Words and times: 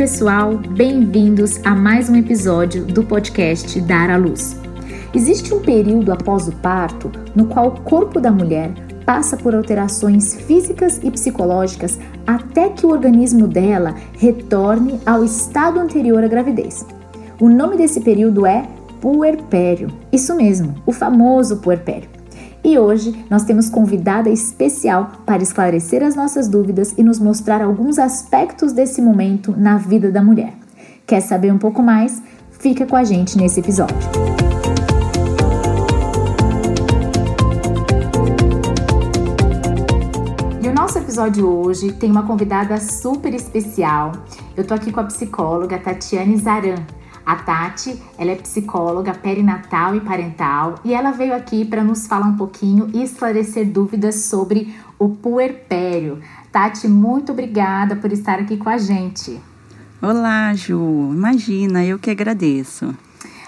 pessoal, 0.00 0.56
bem-vindos 0.56 1.60
a 1.62 1.74
mais 1.74 2.08
um 2.08 2.16
episódio 2.16 2.86
do 2.86 3.04
podcast 3.04 3.78
Dar 3.82 4.08
à 4.08 4.16
Luz. 4.16 4.58
Existe 5.14 5.52
um 5.52 5.60
período 5.60 6.10
após 6.10 6.48
o 6.48 6.52
parto 6.52 7.12
no 7.36 7.44
qual 7.44 7.66
o 7.66 7.80
corpo 7.82 8.18
da 8.18 8.30
mulher 8.30 8.72
passa 9.04 9.36
por 9.36 9.54
alterações 9.54 10.36
físicas 10.36 10.98
e 11.04 11.10
psicológicas 11.10 11.98
até 12.26 12.70
que 12.70 12.86
o 12.86 12.88
organismo 12.88 13.46
dela 13.46 13.94
retorne 14.16 14.98
ao 15.04 15.22
estado 15.22 15.78
anterior 15.78 16.24
à 16.24 16.28
gravidez. 16.28 16.86
O 17.38 17.50
nome 17.50 17.76
desse 17.76 18.00
período 18.00 18.46
é 18.46 18.66
puerpério. 19.02 19.88
Isso 20.10 20.34
mesmo, 20.34 20.76
o 20.86 20.92
famoso 20.92 21.58
puerpério. 21.58 22.08
E 22.62 22.78
hoje 22.78 23.24
nós 23.30 23.42
temos 23.44 23.70
convidada 23.70 24.28
especial 24.28 25.10
para 25.24 25.42
esclarecer 25.42 26.02
as 26.02 26.14
nossas 26.14 26.46
dúvidas 26.46 26.94
e 26.96 27.02
nos 27.02 27.18
mostrar 27.18 27.62
alguns 27.62 27.98
aspectos 27.98 28.72
desse 28.72 29.00
momento 29.00 29.54
na 29.56 29.78
vida 29.78 30.10
da 30.10 30.22
mulher. 30.22 30.52
Quer 31.06 31.20
saber 31.20 31.52
um 31.52 31.58
pouco 31.58 31.82
mais? 31.82 32.22
Fica 32.50 32.86
com 32.86 32.96
a 32.96 33.02
gente 33.02 33.38
nesse 33.38 33.60
episódio. 33.60 33.96
E 40.62 40.68
o 40.68 40.74
nosso 40.74 40.98
episódio 40.98 41.48
hoje 41.48 41.92
tem 41.92 42.10
uma 42.10 42.26
convidada 42.26 42.78
super 42.78 43.32
especial. 43.32 44.12
Eu 44.54 44.66
tô 44.66 44.74
aqui 44.74 44.92
com 44.92 45.00
a 45.00 45.04
psicóloga 45.04 45.78
Tatiane 45.78 46.36
Zaran. 46.36 46.99
A 47.30 47.36
Tati, 47.36 47.96
ela 48.18 48.32
é 48.32 48.34
psicóloga 48.34 49.14
perinatal 49.14 49.94
e 49.94 50.00
parental 50.00 50.80
e 50.84 50.92
ela 50.92 51.12
veio 51.12 51.32
aqui 51.32 51.64
para 51.64 51.84
nos 51.84 52.04
falar 52.08 52.26
um 52.26 52.36
pouquinho 52.36 52.90
e 52.92 53.04
esclarecer 53.04 53.70
dúvidas 53.70 54.24
sobre 54.24 54.74
o 54.98 55.10
puerpério. 55.10 56.20
Tati, 56.50 56.88
muito 56.88 57.30
obrigada 57.30 57.94
por 57.94 58.10
estar 58.10 58.40
aqui 58.40 58.56
com 58.56 58.68
a 58.68 58.78
gente. 58.78 59.40
Olá, 60.02 60.52
Ju. 60.54 61.12
Imagina, 61.12 61.84
eu 61.84 62.00
que 62.00 62.10
agradeço. 62.10 62.92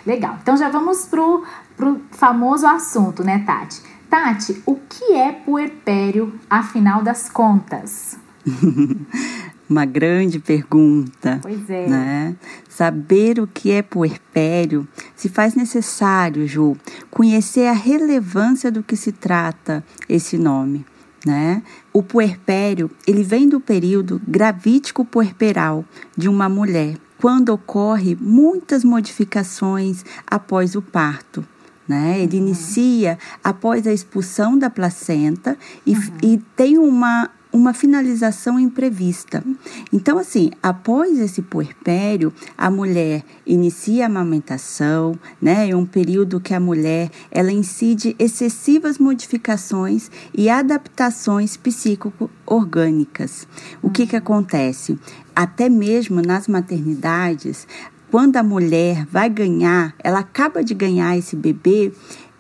Legal. 0.06 0.38
Então 0.41 0.56
já 0.56 0.69
vamos 0.69 1.05
pro, 1.06 1.42
pro 1.77 2.00
famoso 2.12 2.69
assunto, 2.69 3.25
né, 3.25 3.42
Tati? 3.44 3.83
Tati, 4.08 4.62
o 4.64 4.77
que 4.77 5.14
é 5.14 5.33
puerpério, 5.33 6.33
afinal 6.48 7.03
das 7.03 7.28
contas? 7.28 8.16
Uma 9.69 9.86
grande 9.86 10.38
pergunta. 10.38 11.38
Pois 11.41 11.70
é. 11.70 11.86
Né? 11.88 12.36
Saber 12.75 13.39
o 13.39 13.47
que 13.47 13.70
é 13.70 13.83
puerpério 13.83 14.89
se 15.15 15.28
faz 15.28 15.55
necessário, 15.55 16.48
Ju, 16.48 16.75
conhecer 17.11 17.67
a 17.67 17.73
relevância 17.73 18.70
do 18.70 18.83
que 18.83 18.97
se 18.97 19.12
trata 19.12 19.84
esse 20.09 20.39
nome. 20.39 20.87
Né? 21.27 21.62
O 21.93 22.03
puerpério 22.03 22.91
ele 23.06 23.23
vem 23.23 23.47
do 23.47 23.61
período 23.61 24.23
gravítico 24.27 25.05
puerperal 25.05 25.84
de 26.17 26.31
uma 26.31 26.48
mulher, 26.48 26.97
quando 27.19 27.50
ocorre 27.50 28.17
muitas 28.19 28.83
modificações 28.83 30.03
após 30.27 30.75
o 30.75 30.81
parto. 30.81 31.47
Né? 31.87 32.23
Ele 32.23 32.39
uhum. 32.39 32.47
inicia 32.47 33.19
após 33.45 33.87
a 33.87 33.93
expulsão 33.93 34.56
da 34.56 34.70
placenta 34.70 35.59
e, 35.84 35.93
uhum. 35.95 36.00
e 36.23 36.39
tem 36.56 36.78
uma 36.78 37.31
uma 37.53 37.75
finalização 37.75 38.58
imprevista. 38.58 39.45
Então, 39.92 40.19
assim, 40.19 40.50
após 40.62 41.19
esse 41.19 41.42
puerpério, 41.42 42.33
a 42.56 42.70
mulher 42.70 43.22
inicia 43.47 44.05
a 44.05 44.06
amamentação, 44.06 45.19
né? 45.41 45.69
É 45.69 45.77
um 45.77 45.84
período 45.84 46.41
que 46.41 46.55
a 46.55 46.61
mulher 46.61 47.11
ela 47.31 47.53
incide 47.53 48.17
excessivas 48.19 48.98
modificações 48.98 50.11
e 50.34 50.48
adaptações 50.48 51.56
psico-orgânicas. 51.56 53.47
O 53.83 53.91
que 53.91 54.06
que 54.06 54.16
acontece? 54.16 54.98
Até 55.37 55.69
mesmo 55.69 56.22
nas 56.22 56.49
maternidades, 56.49 57.66
quando 58.10 58.37
a 58.37 58.43
mulher 58.43 59.06
vai 59.06 59.28
ganhar, 59.28 59.94
ela 59.99 60.21
acaba 60.21 60.62
de 60.62 60.75
ganhar 60.75 61.16
esse 61.16 61.37
bebê, 61.37 61.93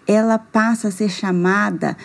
ela 0.06 0.38
passa 0.38 0.88
a 0.88 0.90
ser 0.90 1.08
chamada 1.08 1.96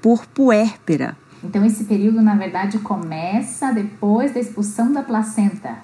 por 0.00 0.26
puérpera. 0.26 1.16
Então, 1.42 1.64
esse 1.64 1.84
período, 1.84 2.20
na 2.22 2.34
verdade, 2.34 2.78
começa 2.78 3.72
depois 3.72 4.32
da 4.32 4.40
expulsão 4.40 4.92
da 4.92 5.02
placenta. 5.02 5.78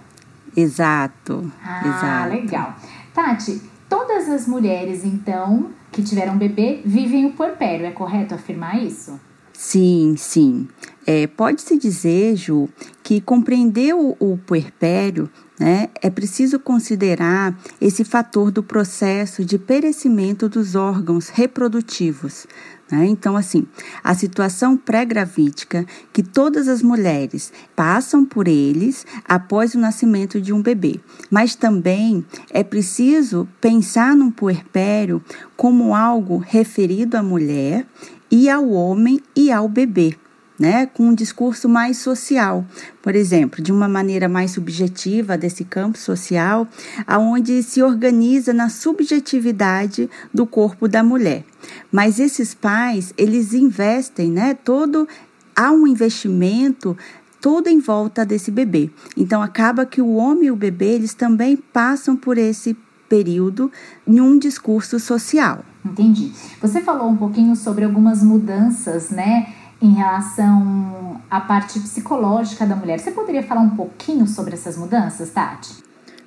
Exato. 0.57 1.51
Ah, 1.65 1.87
exato. 1.87 2.35
legal. 2.35 2.77
Tati, 3.15 3.61
todas 3.89 4.29
as 4.29 4.47
mulheres, 4.47 5.05
então, 5.05 5.71
que 5.91 6.03
tiveram 6.03 6.37
bebê, 6.37 6.83
vivem 6.85 7.27
o 7.27 7.33
puerpério, 7.33 7.87
é 7.87 7.91
correto 7.91 8.35
afirmar 8.35 8.83
isso? 8.83 9.19
Sim, 9.53 10.15
sim. 10.17 10.67
É, 11.07 11.27
Pode-se 11.27 11.77
dizer, 11.79 12.37
Ju, 12.37 12.69
que 13.03 13.21
compreender 13.21 13.95
o, 13.95 14.17
o 14.19 14.37
puerpério 14.39 15.31
né, 15.59 15.89
é 16.01 16.11
preciso 16.11 16.59
considerar 16.59 17.57
esse 17.81 18.05
fator 18.05 18.51
do 18.51 18.63
processo 18.63 19.45
de 19.45 19.59
perecimento 19.59 20.49
dos 20.49 20.75
órgãos 20.75 21.29
reprodutivos, 21.29 22.47
né? 22.93 23.07
Então, 23.07 23.39
assim, 23.39 23.67
a 24.05 24.15
situação 24.15 24.77
pré-gravídica 24.77 25.87
que 26.13 26.23
todas 26.23 26.69
as 26.69 26.83
mulheres 26.83 27.51
passam 27.75 28.23
por 28.23 28.47
eles 28.47 29.07
após 29.27 29.75
o 29.75 29.79
nascimento 29.79 30.39
de 30.39 30.53
um 30.53 30.61
bebê. 30.61 31.01
Mas 31.31 31.55
também 31.55 32.23
é 32.51 32.63
preciso 32.63 33.49
pensar 33.63 34.15
no 34.15 34.31
puerpério 34.31 35.25
como 35.57 35.95
algo 35.95 36.37
referido 36.37 37.17
à 37.17 37.23
mulher 37.23 37.87
e 38.31 38.51
ao 38.51 38.69
homem 38.69 39.21
e 39.35 39.51
ao 39.51 39.69
bebê 39.69 40.15
né, 40.63 40.87
com 40.87 41.09
um 41.09 41.15
discurso 41.15 41.69
mais 41.69 41.99
social, 41.99 42.65
por 43.03 43.17
exemplo, 43.17 43.61
de 43.61 43.73
uma 43.73 43.89
maneira 43.89 44.29
mais 44.29 44.53
subjetiva 44.53 45.37
desse 45.37 45.65
campo 45.65 45.99
social, 45.99 46.69
aonde 47.05 47.65
se 47.65 47.83
organiza 47.83 48.53
na 48.53 48.69
subjetividade 48.69 50.09
do 50.33 50.47
corpo 50.47 50.87
da 50.87 51.03
mulher. 51.03 51.45
Mas 51.91 52.21
esses 52.21 52.55
pais, 52.55 53.13
eles 53.19 53.53
investem, 53.53 54.31
né, 54.31 54.55
todo 54.55 55.09
há 55.57 55.73
um 55.73 55.85
investimento 55.85 56.97
todo 57.41 57.67
em 57.67 57.81
volta 57.81 58.25
desse 58.25 58.53
bebê. 58.53 58.89
Então 59.17 59.43
acaba 59.43 59.85
que 59.85 60.01
o 60.01 60.15
homem 60.15 60.45
e 60.45 60.51
o 60.53 60.57
bebê, 60.57 60.95
eles 60.95 61.13
também 61.13 61.57
passam 61.57 62.15
por 62.15 62.39
esse 62.39 62.77
período 63.09 63.69
em 64.07 64.21
um 64.21 64.39
discurso 64.39 65.01
social. 65.01 65.65
Entendi. 65.85 66.31
Você 66.61 66.81
falou 66.81 67.09
um 67.09 67.17
pouquinho 67.17 67.57
sobre 67.57 67.85
algumas 67.85 68.23
mudanças, 68.23 69.11
né? 69.11 69.53
Em 69.83 69.95
relação 69.95 71.21
à 71.29 71.41
parte 71.41 71.81
psicológica 71.81 72.65
da 72.65 72.77
mulher. 72.77 73.01
Você 73.01 73.11
poderia 73.11 73.43
falar 73.43 73.63
um 73.63 73.71
pouquinho 73.71 74.29
sobre 74.29 74.55
essas 74.55 74.77
mudanças, 74.77 75.31
Tati? 75.31 75.83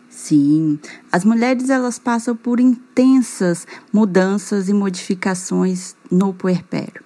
Sim, 0.10 0.78
as 1.12 1.24
mulheres 1.24 1.70
elas 1.70 1.98
passam 1.98 2.36
por 2.36 2.60
intensas 2.60 3.66
mudanças 3.94 4.68
e 4.68 4.74
modificações 4.74 5.96
no 6.12 6.34
puerpério. 6.34 7.04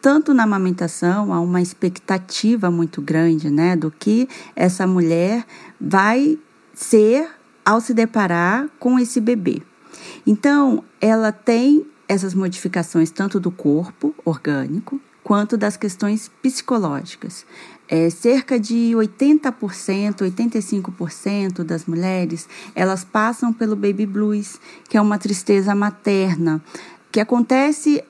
Tanto 0.00 0.34
na 0.34 0.42
amamentação 0.42 1.32
há 1.32 1.40
uma 1.40 1.62
expectativa 1.62 2.68
muito 2.68 3.00
grande, 3.00 3.48
né, 3.48 3.76
do 3.76 3.90
que 3.90 4.28
essa 4.56 4.86
mulher 4.86 5.44
vai 5.80 6.36
ser 6.74 7.28
ao 7.64 7.80
se 7.80 7.94
deparar 7.94 8.68
com 8.80 8.98
esse 8.98 9.20
bebê. 9.20 9.62
Então, 10.26 10.82
ela 11.00 11.30
tem 11.30 11.86
essas 12.08 12.34
modificações 12.34 13.10
tanto 13.10 13.38
do 13.38 13.50
corpo 13.50 14.14
orgânico, 14.24 15.00
quanto 15.22 15.56
das 15.56 15.76
questões 15.76 16.30
psicológicas. 16.42 17.46
É, 17.88 18.08
cerca 18.08 18.58
de 18.58 18.92
80%, 18.94 20.22
85% 20.22 21.62
das 21.62 21.84
mulheres, 21.84 22.48
elas 22.74 23.04
passam 23.04 23.52
pelo 23.52 23.76
baby 23.76 24.06
blues, 24.06 24.58
que 24.88 24.96
é 24.96 25.00
uma 25.00 25.18
tristeza 25.18 25.74
materna, 25.74 26.62
que 27.10 27.20
acontece 27.20 28.02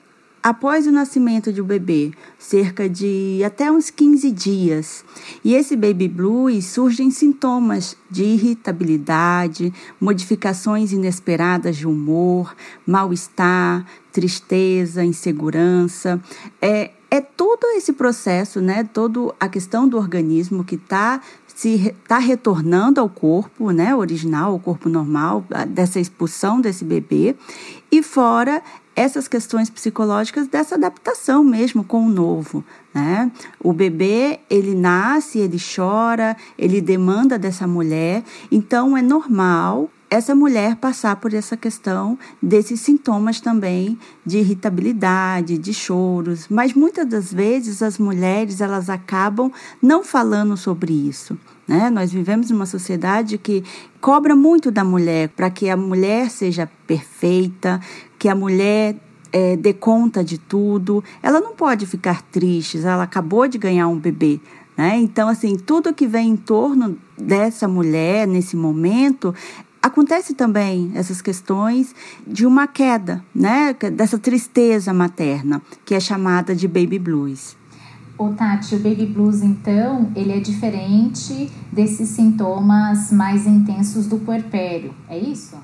após 0.43 0.85
o 0.85 0.91
nascimento 0.91 1.53
de 1.53 1.61
um 1.61 1.65
bebê, 1.65 2.11
cerca 2.37 2.89
de 2.89 3.41
até 3.45 3.71
uns 3.71 3.89
15 3.89 4.29
dias. 4.29 5.05
E 5.41 5.55
esse 5.55 5.73
baby 5.77 6.09
blues 6.09 6.65
surgem 6.65 7.09
sintomas 7.09 7.95
de 8.11 8.23
irritabilidade, 8.25 9.73
modificações 10.01 10.91
inesperadas 10.91 11.77
de 11.77 11.87
humor, 11.87 12.53
mal-estar, 12.85 13.85
tristeza, 14.11 15.03
insegurança. 15.03 16.21
É, 16.61 16.91
é 17.13 17.21
todo 17.21 17.67
esse 17.77 17.93
processo, 17.93 18.59
né? 18.59 18.83
Toda 18.91 19.35
a 19.39 19.47
questão 19.47 19.87
do 19.87 19.97
organismo 19.97 20.63
que 20.63 20.73
está 20.73 21.21
se 21.45 21.93
está 22.01 22.17
retornando 22.17 22.99
ao 22.99 23.07
corpo, 23.07 23.69
né, 23.69 23.95
original, 23.95 24.53
ao 24.53 24.59
corpo 24.59 24.89
normal, 24.89 25.45
dessa 25.67 25.99
expulsão 25.99 26.59
desse 26.59 26.83
bebê, 26.83 27.35
e 27.91 28.01
fora 28.01 28.63
essas 28.95 29.27
questões 29.27 29.69
psicológicas 29.69 30.47
dessa 30.47 30.73
adaptação 30.73 31.43
mesmo 31.43 31.83
com 31.83 32.07
o 32.07 32.09
novo, 32.09 32.65
né? 32.91 33.31
O 33.59 33.73
bebê, 33.73 34.39
ele 34.49 34.73
nasce, 34.73 35.37
ele 35.37 35.59
chora, 35.59 36.35
ele 36.57 36.81
demanda 36.81 37.37
dessa 37.37 37.67
mulher, 37.67 38.23
então 38.51 38.97
é 38.97 39.03
normal 39.03 39.87
essa 40.13 40.35
mulher 40.35 40.75
passar 40.75 41.15
por 41.15 41.33
essa 41.33 41.57
questão 41.57 42.17
desses 42.39 42.79
sintomas 42.79 43.41
também 43.41 43.97
de 44.23 44.37
irritabilidade, 44.37 45.57
de 45.57 45.73
choros, 45.73 46.47
mas 46.47 46.75
muitas 46.75 47.07
das 47.07 47.33
vezes 47.33 47.81
as 47.81 47.97
mulheres 47.97 48.61
elas 48.61 48.91
acabam 48.91 49.51
não 49.81 50.03
falando 50.03 50.55
sobre 50.55 50.93
isso. 50.93 51.35
Né? 51.67 51.89
Nós 51.89 52.11
vivemos 52.11 52.51
numa 52.51 52.67
sociedade 52.67 53.39
que 53.39 53.63
cobra 53.99 54.35
muito 54.35 54.69
da 54.69 54.83
mulher 54.83 55.29
para 55.29 55.49
que 55.49 55.67
a 55.67 55.75
mulher 55.75 56.29
seja 56.29 56.69
perfeita, 56.85 57.81
que 58.19 58.29
a 58.29 58.35
mulher 58.35 58.95
é, 59.31 59.57
dê 59.57 59.73
conta 59.73 60.23
de 60.23 60.37
tudo. 60.37 61.03
Ela 61.23 61.41
não 61.41 61.55
pode 61.55 61.87
ficar 61.87 62.21
triste, 62.21 62.77
ela 62.85 63.03
acabou 63.03 63.47
de 63.47 63.57
ganhar 63.57 63.87
um 63.87 63.97
bebê. 63.97 64.39
Né? 64.77 64.97
Então, 64.97 65.27
assim, 65.27 65.55
tudo 65.55 65.93
que 65.93 66.05
vem 66.05 66.29
em 66.29 66.35
torno 66.35 66.97
dessa 67.17 67.67
mulher 67.67 68.27
nesse 68.27 68.55
momento 68.55 69.33
acontece 69.83 70.33
também 70.33 70.93
essas 70.95 71.21
questões 71.21 71.93
de 72.25 72.45
uma 72.45 72.65
queda, 72.65 73.21
né? 73.35 73.75
Dessa 73.93 74.17
tristeza 74.17 74.93
materna, 74.93 75.61
que 75.85 75.93
é 75.93 75.99
chamada 75.99 76.55
de 76.55 76.67
baby 76.69 76.97
blues. 76.97 77.57
O 78.17 78.29
Tati, 78.29 78.75
o 78.75 78.79
baby 78.79 79.05
blues, 79.05 79.41
então, 79.41 80.09
ele 80.15 80.31
é 80.31 80.39
diferente 80.39 81.51
desses 81.71 82.09
sintomas 82.09 83.11
mais 83.11 83.45
intensos 83.45 84.07
do 84.07 84.19
puerpério, 84.19 84.93
é 85.09 85.17
isso? 85.17 85.57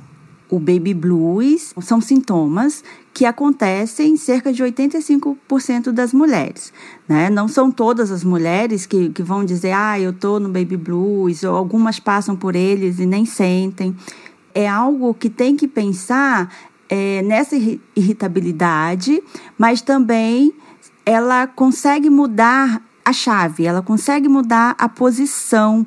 O 0.49 0.57
baby 0.57 0.95
blues 0.95 1.75
são 1.79 2.01
sintomas 2.01 2.83
que 3.13 3.23
acontecem 3.23 4.13
em 4.13 4.17
cerca 4.17 4.51
de 4.51 4.63
85% 4.63 5.91
das 5.91 6.11
mulheres. 6.11 6.73
Né? 7.07 7.29
Não 7.29 7.47
são 7.47 7.69
todas 7.69 8.11
as 8.11 8.23
mulheres 8.23 8.87
que, 8.87 9.09
que 9.09 9.21
vão 9.21 9.45
dizer, 9.45 9.73
ah, 9.73 9.99
eu 9.99 10.11
tô 10.11 10.39
no 10.39 10.49
baby 10.49 10.75
blues, 10.75 11.43
ou 11.43 11.55
algumas 11.55 11.99
passam 11.99 12.35
por 12.35 12.55
eles 12.55 12.97
e 12.97 13.05
nem 13.05 13.25
sentem. 13.25 13.95
É 14.55 14.67
algo 14.67 15.13
que 15.13 15.29
tem 15.29 15.55
que 15.55 15.67
pensar 15.67 16.51
é, 16.89 17.21
nessa 17.21 17.55
irritabilidade, 17.95 19.21
mas 19.55 19.81
também 19.81 20.51
ela 21.05 21.45
consegue 21.45 22.09
mudar 22.09 22.81
a 23.05 23.13
chave, 23.13 23.65
ela 23.65 23.83
consegue 23.83 24.27
mudar 24.27 24.75
a 24.79 24.89
posição 24.89 25.85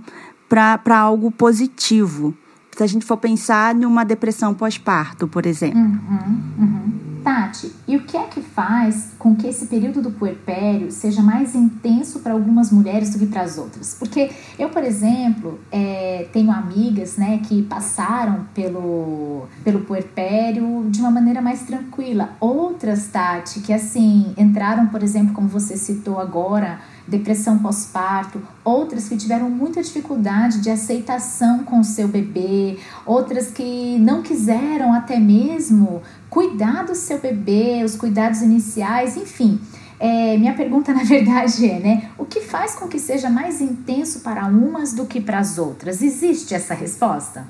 para 0.48 0.98
algo 0.98 1.30
positivo 1.30 2.34
se 2.76 2.82
a 2.82 2.86
gente 2.86 3.04
for 3.04 3.16
pensar 3.16 3.74
numa 3.74 4.04
depressão 4.04 4.54
pós-parto, 4.54 5.28
por 5.28 5.46
exemplo. 5.46 5.78
Uhum, 5.78 6.42
uhum. 6.58 7.12
Tati, 7.22 7.72
e 7.86 7.96
o 7.96 8.02
que 8.02 8.16
é 8.16 8.24
que 8.24 8.40
faz 8.40 9.12
com 9.16 9.36
que 9.36 9.46
esse 9.46 9.66
período 9.66 10.02
do 10.02 10.10
puerpério 10.10 10.90
seja 10.90 11.22
mais 11.22 11.54
intenso 11.54 12.18
para 12.18 12.32
algumas 12.32 12.72
mulheres 12.72 13.12
do 13.12 13.18
que 13.20 13.26
para 13.26 13.42
as 13.42 13.58
outras? 13.58 13.94
Porque 13.96 14.30
eu, 14.58 14.68
por 14.70 14.82
exemplo, 14.82 15.60
é, 15.70 16.28
tenho 16.32 16.50
amigas 16.50 17.16
né, 17.16 17.40
que 17.46 17.62
passaram 17.62 18.46
pelo, 18.52 19.46
pelo 19.62 19.80
puerpério 19.80 20.84
de 20.88 21.00
uma 21.00 21.10
maneira 21.10 21.40
mais 21.40 21.62
tranquila. 21.62 22.30
Outras, 22.40 23.06
Tati, 23.06 23.60
que 23.60 23.72
assim, 23.72 24.34
entraram, 24.36 24.88
por 24.88 25.02
exemplo, 25.02 25.32
como 25.32 25.46
você 25.46 25.76
citou 25.76 26.18
agora, 26.18 26.80
depressão 27.06 27.58
pós-parto, 27.58 28.40
outras 28.64 29.08
que 29.08 29.16
tiveram 29.16 29.50
muita 29.50 29.82
dificuldade 29.82 30.60
de 30.60 30.70
aceitação 30.70 31.64
com 31.64 31.80
o 31.80 31.84
seu 31.84 32.08
bebê, 32.08 32.78
outras 33.04 33.50
que 33.50 33.98
não 33.98 34.22
quiseram 34.22 34.92
até 34.92 35.18
mesmo 35.18 36.02
cuidar 36.30 36.84
do 36.84 36.94
seu 36.94 37.18
bebê, 37.18 37.82
os 37.84 37.96
cuidados 37.96 38.42
iniciais, 38.42 39.16
enfim. 39.16 39.60
É, 39.98 40.36
minha 40.36 40.54
pergunta, 40.54 40.92
na 40.94 41.04
verdade, 41.04 41.64
é, 41.68 41.78
né? 41.78 42.10
O 42.18 42.24
que 42.24 42.40
faz 42.40 42.74
com 42.74 42.88
que 42.88 42.98
seja 42.98 43.30
mais 43.30 43.60
intenso 43.60 44.20
para 44.20 44.46
umas 44.46 44.92
do 44.92 45.06
que 45.06 45.20
para 45.20 45.38
as 45.38 45.58
outras? 45.58 46.02
Existe 46.02 46.54
essa 46.54 46.74
resposta? 46.74 47.46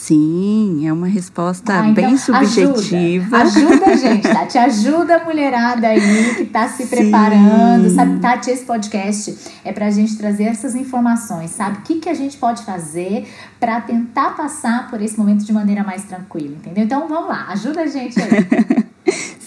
Sim, 0.00 0.88
é 0.88 0.92
uma 0.94 1.06
resposta 1.06 1.78
ah, 1.78 1.88
então, 1.88 1.92
bem 1.92 2.16
subjetiva. 2.16 3.36
Ajuda, 3.36 3.68
ajuda 3.68 3.86
a 3.86 3.96
gente, 3.96 4.22
Tati. 4.32 4.56
Ajuda 4.56 5.16
a 5.16 5.24
mulherada 5.24 5.88
aí 5.88 6.34
que 6.36 6.44
está 6.44 6.66
se 6.70 6.84
Sim. 6.84 6.88
preparando. 6.88 7.90
Sabe, 7.90 8.18
Tati, 8.18 8.50
esse 8.50 8.64
podcast 8.64 9.36
é 9.62 9.70
para 9.74 9.88
a 9.88 9.90
gente 9.90 10.16
trazer 10.16 10.44
essas 10.44 10.74
informações, 10.74 11.50
sabe? 11.50 11.80
O 11.80 11.82
que, 11.82 11.96
que 11.96 12.08
a 12.08 12.14
gente 12.14 12.38
pode 12.38 12.64
fazer 12.64 13.28
para 13.60 13.78
tentar 13.82 14.30
passar 14.30 14.88
por 14.88 15.02
esse 15.02 15.18
momento 15.18 15.44
de 15.44 15.52
maneira 15.52 15.84
mais 15.84 16.02
tranquila, 16.04 16.56
entendeu? 16.56 16.84
Então 16.84 17.06
vamos 17.06 17.28
lá, 17.28 17.48
ajuda 17.50 17.82
a 17.82 17.86
gente 17.86 18.18
aí. 18.18 18.80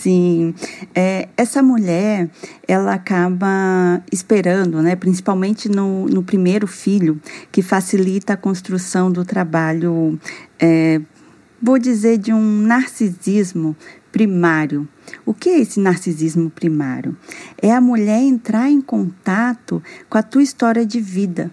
Sim, 0.04 0.54
é, 0.94 1.30
essa 1.38 1.64
mulher, 1.64 2.30
ela 2.68 2.94
acaba 2.94 4.04
esperando, 4.12 4.82
né, 4.82 4.98
principalmente 4.98 5.70
no, 5.70 6.08
no 6.08 6.22
primeiro 6.22 6.68
filho, 6.68 7.22
que 7.50 7.62
facilita 7.62 8.34
a 8.34 8.38
construção 8.38 9.10
do 9.10 9.24
trabalho, 9.24 10.20
é, 10.60 11.00
vou 11.62 11.80
dizer, 11.80 12.18
de 12.18 12.34
um 12.34 12.42
narcisismo 12.42 13.78
primário. 14.12 14.86
O 15.26 15.34
que 15.34 15.48
é 15.48 15.62
esse 15.62 15.80
narcisismo 15.80 16.50
primário? 16.50 17.16
É 17.58 17.72
a 17.72 17.80
mulher 17.80 18.22
entrar 18.22 18.70
em 18.70 18.82
contato 18.82 19.82
com 20.10 20.18
a 20.18 20.22
tua 20.22 20.44
história 20.44 20.86
de 20.86 21.00
vida. 21.00 21.50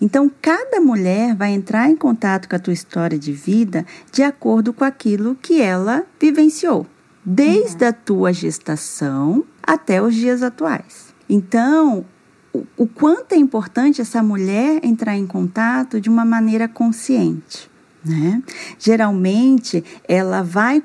Então, 0.00 0.30
cada 0.40 0.80
mulher 0.80 1.34
vai 1.34 1.50
entrar 1.50 1.90
em 1.90 1.96
contato 1.96 2.48
com 2.48 2.54
a 2.54 2.60
tua 2.60 2.72
história 2.72 3.18
de 3.18 3.32
vida 3.32 3.84
de 4.12 4.22
acordo 4.22 4.72
com 4.72 4.84
aquilo 4.84 5.34
que 5.34 5.60
ela 5.60 6.06
vivenciou 6.20 6.86
desde 7.24 7.84
a 7.84 7.92
tua 7.92 8.32
gestação 8.32 9.44
até 9.62 10.02
os 10.02 10.14
dias 10.14 10.42
atuais. 10.42 11.14
Então, 11.28 12.04
o, 12.52 12.66
o 12.76 12.86
quanto 12.86 13.32
é 13.32 13.36
importante 13.36 14.00
essa 14.00 14.22
mulher 14.22 14.80
entrar 14.82 15.16
em 15.16 15.26
contato 15.26 16.00
de 16.00 16.08
uma 16.08 16.24
maneira 16.24 16.68
consciente. 16.68 17.70
Né? 18.04 18.42
Geralmente 18.78 19.84
ela 20.08 20.42
vai 20.42 20.82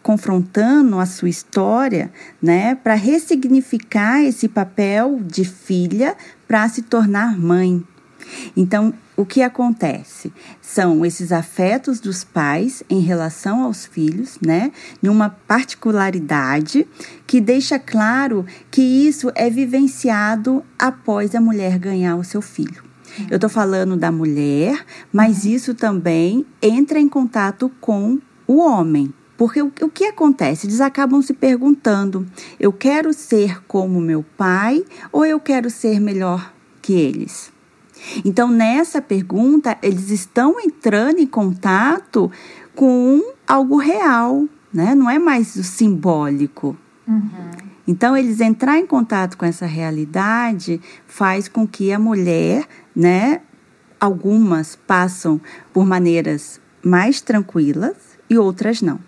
confrontando 0.00 1.00
a 1.00 1.04
sua 1.04 1.28
história 1.28 2.12
né, 2.40 2.76
para 2.76 2.94
ressignificar 2.94 4.22
esse 4.22 4.46
papel 4.46 5.18
de 5.24 5.44
filha 5.44 6.16
para 6.46 6.68
se 6.68 6.82
tornar 6.82 7.36
mãe. 7.36 7.84
Então, 8.56 8.92
o 9.16 9.24
que 9.24 9.42
acontece? 9.42 10.32
São 10.60 11.04
esses 11.04 11.32
afetos 11.32 12.00
dos 12.00 12.24
pais 12.24 12.82
em 12.88 13.00
relação 13.00 13.62
aos 13.62 13.86
filhos, 13.86 14.38
né? 14.44 14.72
Numa 15.02 15.30
particularidade 15.30 16.86
que 17.26 17.40
deixa 17.40 17.78
claro 17.78 18.44
que 18.70 18.82
isso 18.82 19.30
é 19.34 19.48
vivenciado 19.48 20.64
após 20.78 21.34
a 21.34 21.40
mulher 21.40 21.78
ganhar 21.78 22.16
o 22.16 22.24
seu 22.24 22.42
filho. 22.42 22.84
Eu 23.30 23.36
estou 23.36 23.48
falando 23.48 23.96
da 23.96 24.12
mulher, 24.12 24.84
mas 25.12 25.44
isso 25.44 25.74
também 25.74 26.44
entra 26.60 26.98
em 26.98 27.08
contato 27.08 27.70
com 27.80 28.18
o 28.46 28.58
homem. 28.58 29.12
Porque 29.36 29.62
o, 29.62 29.72
o 29.82 29.88
que 29.88 30.04
acontece? 30.04 30.66
Eles 30.66 30.80
acabam 30.80 31.20
se 31.22 31.34
perguntando: 31.34 32.26
eu 32.58 32.72
quero 32.72 33.12
ser 33.12 33.62
como 33.66 34.00
meu 34.00 34.24
pai 34.36 34.84
ou 35.12 35.24
eu 35.24 35.38
quero 35.40 35.70
ser 35.70 36.00
melhor 36.00 36.52
que 36.80 36.92
eles? 36.92 37.55
Então, 38.24 38.48
nessa 38.48 39.00
pergunta, 39.00 39.76
eles 39.82 40.10
estão 40.10 40.60
entrando 40.60 41.18
em 41.18 41.26
contato 41.26 42.30
com 42.74 43.22
algo 43.46 43.76
real, 43.76 44.44
né? 44.72 44.94
Não 44.94 45.08
é 45.08 45.18
mais 45.18 45.56
o 45.56 45.64
simbólico. 45.64 46.76
Uhum. 47.06 47.50
Então, 47.86 48.16
eles 48.16 48.40
entrar 48.40 48.78
em 48.78 48.86
contato 48.86 49.36
com 49.36 49.46
essa 49.46 49.66
realidade 49.66 50.80
faz 51.06 51.48
com 51.48 51.66
que 51.66 51.92
a 51.92 51.98
mulher, 51.98 52.66
né? 52.94 53.40
Algumas 53.98 54.76
passam 54.76 55.40
por 55.72 55.86
maneiras 55.86 56.60
mais 56.82 57.20
tranquilas 57.20 57.96
e 58.28 58.36
outras 58.36 58.82
não. 58.82 58.98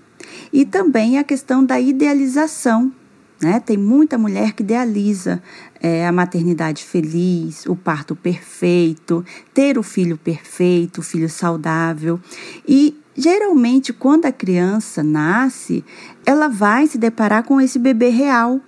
E 0.52 0.64
também 0.64 1.18
a 1.18 1.25
questão 1.25 1.64
da 1.64 1.80
idealização 1.80 2.92
né? 3.40 3.61
Tem 3.61 3.76
muita 3.76 4.18
mulher 4.18 4.52
que 4.52 4.62
idealiza 4.62 5.42
é, 5.80 6.07
a 6.07 6.12
maternidade 6.12 6.85
feliz, 6.85 7.66
o 7.66 7.76
parto 7.76 8.16
perfeito, 8.16 9.25
ter 9.54 9.78
o 9.78 9.83
filho 9.83 10.16
perfeito, 10.16 10.99
o 10.99 11.02
filho 11.02 11.28
saudável. 11.28 12.21
E 12.66 12.99
geralmente, 13.16 13.92
quando 13.92 14.26
a 14.26 14.33
criança 14.33 15.02
nasce, 15.02 15.85
ela 16.26 16.49
vai 16.49 16.87
se 16.87 16.99
deparar 16.99 17.45
com 17.45 17.61
esse 17.61 17.78
bebê 17.78 18.09
real, 18.09 18.61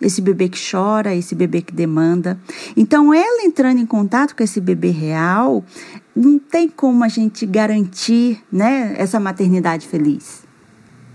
esse 0.00 0.20
bebê 0.20 0.48
que 0.48 0.58
chora, 0.70 1.14
esse 1.14 1.34
bebê 1.34 1.62
que 1.62 1.72
demanda. 1.72 2.38
Então, 2.76 3.12
ela 3.12 3.44
entrando 3.44 3.78
em 3.78 3.86
contato 3.86 4.34
com 4.34 4.42
esse 4.42 4.60
bebê 4.60 4.90
real, 4.90 5.64
não 6.14 6.38
tem 6.38 6.68
como 6.68 7.04
a 7.04 7.08
gente 7.08 7.44
garantir 7.46 8.42
né, 8.50 8.94
essa 8.98 9.20
maternidade 9.20 9.86
feliz. 9.86 10.49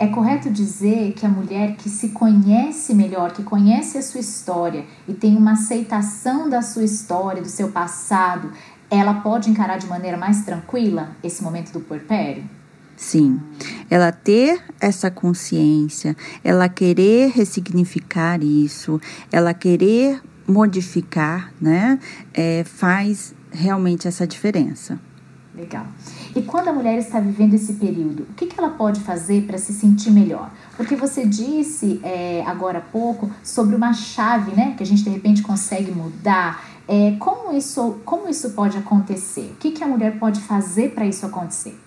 É 0.06 0.08
correto 0.08 0.52
dizer 0.52 1.14
que 1.14 1.26
a 1.26 1.30
mulher 1.30 1.78
que 1.78 1.90
se 1.90 2.10
conhece 2.10 2.94
melhor, 2.94 3.32
que 3.32 3.42
conhece 3.42 3.98
a 3.98 4.04
sua 4.04 4.20
história 4.20 4.86
e 5.08 5.16
tem 5.16 5.36
uma 5.36 5.54
aceitação 5.54 6.48
da 6.48 6.62
sua 6.62 6.84
história, 6.84 7.42
do 7.42 7.50
seu 7.50 7.70
passado, 7.70 8.52
ela 8.88 9.16
pode 9.16 9.50
encarar 9.50 9.80
de 9.80 9.88
maneira 9.88 10.16
mais 10.16 10.46
tranquila 10.46 11.10
esse 11.24 11.44
momento 11.44 11.72
do 11.74 11.80
puerpério? 11.80 12.44
Sim, 12.96 13.42
ela 13.90 14.12
ter 14.12 14.62
essa 14.80 15.10
consciência, 15.10 16.16
ela 16.44 16.70
querer 16.70 17.32
ressignificar 17.32 18.44
isso, 18.44 19.02
ela 19.32 19.56
querer 19.56 20.22
modificar, 20.48 21.52
né, 21.60 21.98
é, 22.32 22.64
faz 22.64 23.34
realmente 23.52 24.08
essa 24.08 24.28
diferença. 24.28 25.00
Legal. 25.56 25.88
E 26.36 26.42
quando 26.42 26.68
a 26.68 26.74
mulher 26.74 26.98
está 26.98 27.20
vivendo 27.20 27.54
esse 27.54 27.74
período, 27.74 28.24
o 28.24 28.34
que, 28.34 28.46
que 28.46 28.60
ela 28.60 28.72
pode 28.72 29.00
fazer 29.00 29.44
para 29.44 29.58
se 29.58 29.72
sentir 29.72 30.12
melhor? 30.12 30.52
Porque 30.76 30.96
você 30.96 31.26
disse 31.26 32.00
é, 32.04 32.44
agora 32.46 32.80
há 32.80 32.82
pouco 32.82 33.32
sobre 33.42 33.74
uma 33.74 33.94
chave, 33.94 34.52
né? 34.52 34.74
Que 34.76 34.84
a 34.84 34.86
gente 34.86 35.04
de 35.04 35.10
repente 35.10 35.42
consegue 35.42 35.92
mudar. 35.92 36.66
É, 36.88 37.16
como, 37.20 37.56
isso, 37.56 38.00
como 38.04 38.28
isso 38.28 38.50
pode 38.52 38.78
acontecer? 38.78 39.54
O 39.54 39.56
que, 39.56 39.72
que 39.72 39.84
a 39.84 39.88
mulher 39.88 40.20
pode 40.20 40.42
fazer 40.42 40.94
para 40.94 41.06
isso 41.06 41.26
acontecer? 41.26 41.80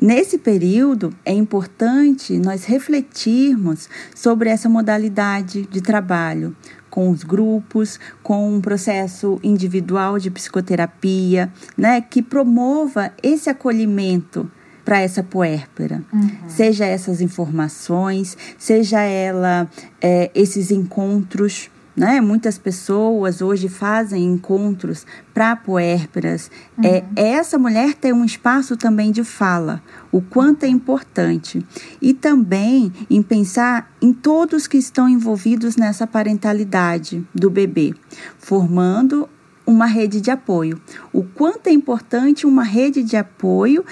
Nesse 0.00 0.38
período, 0.38 1.14
é 1.24 1.32
importante 1.32 2.38
nós 2.38 2.64
refletirmos 2.64 3.88
sobre 4.14 4.50
essa 4.50 4.68
modalidade 4.68 5.62
de 5.62 5.80
trabalho, 5.80 6.54
com 6.94 7.10
os 7.10 7.24
grupos, 7.24 7.98
com 8.22 8.54
um 8.54 8.60
processo 8.60 9.40
individual 9.42 10.16
de 10.16 10.30
psicoterapia, 10.30 11.52
né, 11.76 12.00
que 12.00 12.22
promova 12.22 13.10
esse 13.20 13.50
acolhimento 13.50 14.48
para 14.84 15.00
essa 15.00 15.20
puérpera. 15.20 16.04
Uhum. 16.12 16.30
Seja 16.46 16.84
essas 16.84 17.20
informações, 17.20 18.38
seja 18.56 19.00
ela 19.00 19.68
é, 20.00 20.30
esses 20.36 20.70
encontros 20.70 21.68
né? 21.96 22.20
Muitas 22.20 22.58
pessoas 22.58 23.40
hoje 23.40 23.68
fazem 23.68 24.24
encontros 24.24 25.06
para 25.32 25.54
puérperas. 25.54 26.50
É, 26.82 26.88
uhum. 26.88 27.12
É, 27.16 27.28
essa 27.34 27.58
mulher 27.58 27.94
tem 27.94 28.12
um 28.12 28.24
espaço 28.24 28.76
também 28.76 29.12
de 29.12 29.22
fala, 29.22 29.82
o 30.10 30.20
quanto 30.20 30.64
é 30.64 30.68
importante. 30.68 31.64
E 32.02 32.12
também 32.12 32.92
em 33.08 33.22
pensar 33.22 33.92
em 34.02 34.12
todos 34.12 34.66
que 34.66 34.76
estão 34.76 35.08
envolvidos 35.08 35.76
nessa 35.76 36.06
parentalidade 36.06 37.24
do 37.34 37.48
bebê, 37.48 37.94
formando 38.38 39.28
uma 39.66 39.86
rede 39.86 40.20
de 40.20 40.30
apoio. 40.30 40.80
O 41.12 41.22
quanto 41.22 41.68
é 41.68 41.72
importante 41.72 42.46
uma 42.46 42.64
rede 42.64 43.02
de 43.02 43.16
apoio 43.16 43.84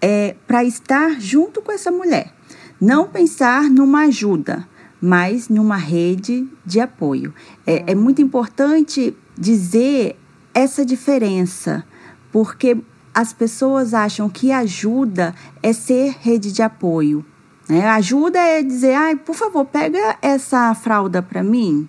é, 0.00 0.36
para 0.46 0.64
estar 0.64 1.20
junto 1.20 1.60
com 1.60 1.72
essa 1.72 1.90
mulher. 1.90 2.32
Não 2.80 3.08
pensar 3.08 3.68
numa 3.68 4.02
ajuda 4.02 4.66
mas 5.00 5.48
numa 5.48 5.76
rede 5.76 6.48
de 6.64 6.80
apoio. 6.80 7.32
É, 7.66 7.92
é 7.92 7.94
muito 7.94 8.20
importante 8.20 9.16
dizer 9.36 10.18
essa 10.54 10.84
diferença, 10.84 11.84
porque 12.32 12.76
as 13.14 13.32
pessoas 13.32 13.94
acham 13.94 14.28
que 14.28 14.52
ajuda 14.52 15.34
é 15.62 15.72
ser 15.72 16.16
rede 16.20 16.52
de 16.52 16.62
apoio. 16.62 17.24
Né? 17.68 17.86
Ajuda 17.86 18.38
é 18.38 18.62
dizer, 18.62 18.94
ai, 18.94 19.16
por 19.16 19.34
favor, 19.34 19.64
pega 19.64 20.16
essa 20.22 20.74
fralda 20.74 21.22
para 21.22 21.42
mim. 21.42 21.88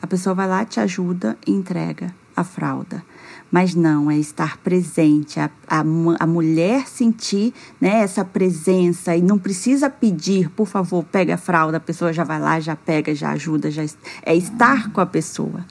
A 0.00 0.06
pessoa 0.06 0.34
vai 0.34 0.48
lá, 0.48 0.64
te 0.64 0.80
ajuda 0.80 1.36
e 1.46 1.52
entrega 1.52 2.14
a 2.34 2.42
fralda 2.42 3.04
mas 3.50 3.74
não, 3.74 4.10
é 4.10 4.16
estar 4.16 4.58
presente, 4.58 5.40
a, 5.40 5.50
a, 5.68 5.80
a 5.80 6.26
mulher 6.26 6.86
sentir 6.86 7.52
né, 7.80 8.00
essa 8.00 8.24
presença 8.24 9.16
e 9.16 9.22
não 9.22 9.38
precisa 9.38 9.90
pedir, 9.90 10.48
por 10.50 10.66
favor, 10.66 11.04
pega 11.04 11.34
a 11.34 11.38
fralda, 11.38 11.78
a 11.78 11.80
pessoa 11.80 12.12
já 12.12 12.24
vai 12.24 12.40
lá, 12.40 12.60
já 12.60 12.76
pega, 12.76 13.14
já 13.14 13.30
ajuda, 13.30 13.70
já 13.70 13.84
é 14.22 14.34
estar 14.34 14.92
com 14.92 15.00
a 15.00 15.06
pessoa. 15.06 15.64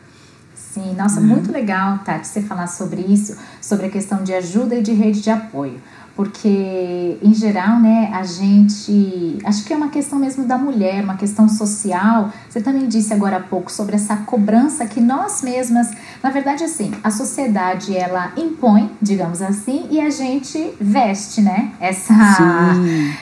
Sim, 0.54 0.94
nossa, 0.96 1.20
muito 1.20 1.52
legal, 1.52 2.00
Tati, 2.00 2.28
você 2.28 2.42
falar 2.42 2.68
sobre 2.68 3.02
isso, 3.02 3.36
sobre 3.62 3.88
a 3.88 3.90
questão 3.90 4.24
de 4.24 4.34
ajuda 4.34 4.76
e 4.76 4.84
de 4.84 4.94
rede 4.94 5.22
de 5.22 5.30
apoio 5.30 5.80
porque 6.20 7.18
em 7.24 7.34
geral, 7.34 7.80
né, 7.80 8.12
a 8.14 8.26
gente, 8.26 9.38
acho 9.46 9.64
que 9.64 9.72
é 9.72 9.78
uma 9.78 9.88
questão 9.88 10.20
mesmo 10.20 10.44
da 10.44 10.58
mulher, 10.58 11.02
uma 11.02 11.16
questão 11.16 11.48
social. 11.48 12.30
Você 12.50 12.60
também 12.60 12.90
disse 12.90 13.14
agora 13.14 13.38
há 13.38 13.40
pouco 13.40 13.72
sobre 13.72 13.96
essa 13.96 14.18
cobrança 14.18 14.86
que 14.86 15.00
nós 15.00 15.42
mesmas, 15.42 15.90
na 16.22 16.30
verdade 16.30 16.64
assim, 16.64 16.92
a 17.04 17.12
sociedade 17.12 17.96
ela 17.96 18.34
impõe, 18.36 18.92
digamos 19.02 19.42
assim, 19.42 19.88
e 19.90 20.00
a 20.00 20.10
gente 20.10 20.74
veste, 20.80 21.42
né, 21.42 21.72
essa 21.80 22.14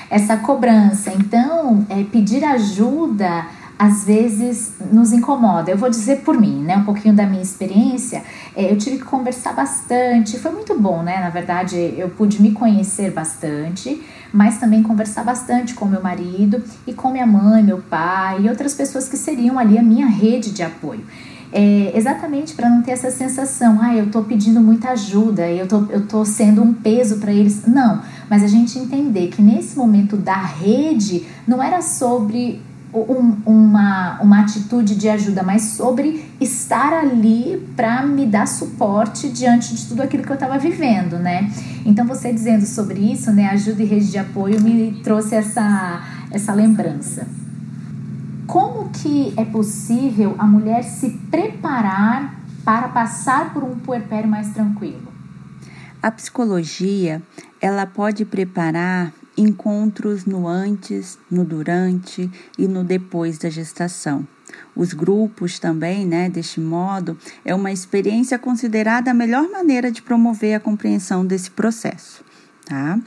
essa 0.10 0.38
cobrança. 0.38 1.12
Então, 1.14 1.86
é, 1.90 2.04
pedir 2.04 2.44
ajuda 2.44 3.46
às 3.78 4.04
vezes 4.04 4.74
nos 4.92 5.14
incomoda. 5.14 5.70
Eu 5.70 5.78
vou 5.78 5.90
dizer 5.90 6.22
por 6.22 6.40
mim, 6.40 6.64
né? 6.64 6.78
Um 6.78 6.84
pouquinho 6.84 7.14
da 7.14 7.26
minha 7.26 7.44
experiência. 7.44 8.24
É, 8.56 8.72
eu 8.72 8.78
tive 8.78 8.98
que 8.98 9.04
conversar 9.04 9.54
bastante. 9.54 10.40
Foi 10.40 10.52
muito 10.52 10.78
bom, 10.80 11.04
né? 11.04 11.20
Na 11.20 11.30
verdade, 11.30 11.94
eu 11.96 12.10
pude 12.10 12.42
me 12.42 12.52
conhecer 12.52 13.12
bastante, 13.12 14.02
mas 14.34 14.58
também 14.58 14.82
conversar 14.82 15.24
bastante 15.24 15.76
com 15.76 15.86
meu 15.86 16.02
marido 16.02 16.64
e 16.88 16.94
com 16.94 17.12
minha 17.12 17.28
mãe, 17.28 17.64
meu 17.64 17.78
pai 17.78 18.42
e 18.42 18.50
outras 18.50 18.74
pessoas 18.74 19.08
que 19.08 19.16
seriam 19.16 19.60
ali 19.60 19.78
a 19.78 19.84
minha 19.84 20.08
rede 20.08 20.52
de 20.52 20.64
apoio. 20.64 21.06
É, 21.52 21.94
exatamente 21.96 22.54
para 22.54 22.70
não 22.70 22.82
ter 22.82 22.92
essa 22.92 23.10
sensação, 23.10 23.80
ah, 23.82 23.96
eu 23.96 24.12
tô 24.12 24.22
pedindo 24.24 24.60
muita 24.60 24.90
ajuda, 24.90 25.50
eu 25.50 25.66
tô, 25.68 25.86
eu 25.90 26.06
tô 26.06 26.26
sendo 26.26 26.62
um 26.62 26.74
peso 26.74 27.18
para 27.18 27.32
eles. 27.32 27.66
Não, 27.66 28.02
mas 28.30 28.44
a 28.44 28.48
gente 28.48 28.78
entender 28.78 29.28
que 29.28 29.42
nesse 29.42 29.78
momento 29.78 30.18
da 30.18 30.42
rede 30.42 31.26
não 31.48 31.64
era 31.64 31.82
sobre 31.82 32.62
um, 32.94 33.38
uma, 33.46 34.20
uma 34.22 34.42
atitude 34.42 34.96
de 34.96 35.10
ajuda, 35.10 35.44
mas 35.44 35.62
sobre 35.62 36.26
estar 36.40 36.94
ali 36.94 37.66
para 37.76 38.06
me 38.06 38.26
dar 38.26 38.48
suporte 38.48 39.30
diante 39.30 39.76
de 39.76 39.86
tudo 39.86 40.02
aquilo 40.02 40.24
que 40.24 40.32
eu 40.32 40.36
estava 40.36 40.58
vivendo, 40.58 41.18
né? 41.18 41.52
Então, 41.86 42.06
você 42.06 42.32
dizendo 42.34 42.66
sobre 42.66 43.00
isso, 43.00 43.32
né, 43.32 43.48
ajuda 43.50 43.84
e 43.84 43.86
rede 43.86 44.12
de 44.12 44.18
apoio, 44.18 44.62
me 44.62 45.00
trouxe 45.04 45.36
essa, 45.36 46.02
essa 46.32 46.54
lembrança. 46.54 47.28
Como 48.48 48.90
que 48.90 49.34
é 49.36 49.44
possível 49.44 50.34
a 50.38 50.48
mulher 50.48 50.82
se 50.82 51.10
preparar 51.30 52.40
para 52.64 52.88
passar 52.88 53.54
por 53.54 53.62
um 53.62 53.78
puerpério 53.78 54.30
mais 54.30 54.54
tranquilo? 54.54 55.12
A 56.02 56.10
psicologia, 56.10 57.22
ela 57.60 57.86
pode 57.86 58.24
preparar 58.24 59.12
encontros 59.38 60.26
no 60.26 60.48
antes, 60.48 61.20
no 61.30 61.44
durante 61.44 62.32
e 62.58 62.68
no 62.68 62.86
depois 62.86 63.38
da 63.38 63.50
gestação. 63.50 64.26
Os 64.74 64.94
grupos 64.94 65.60
também, 65.60 66.06
né, 66.06 66.30
deste 66.30 66.62
modo, 66.62 67.18
é 67.44 67.54
uma 67.54 67.72
experiência 67.72 68.40
considerada 68.40 69.12
a 69.12 69.14
melhor 69.14 69.50
maneira 69.52 69.92
de 69.92 70.02
promover 70.02 70.56
a 70.56 70.60
compreensão 70.60 71.26
desse 71.26 71.52
processo. 71.52 72.24
Tá? 72.66 73.00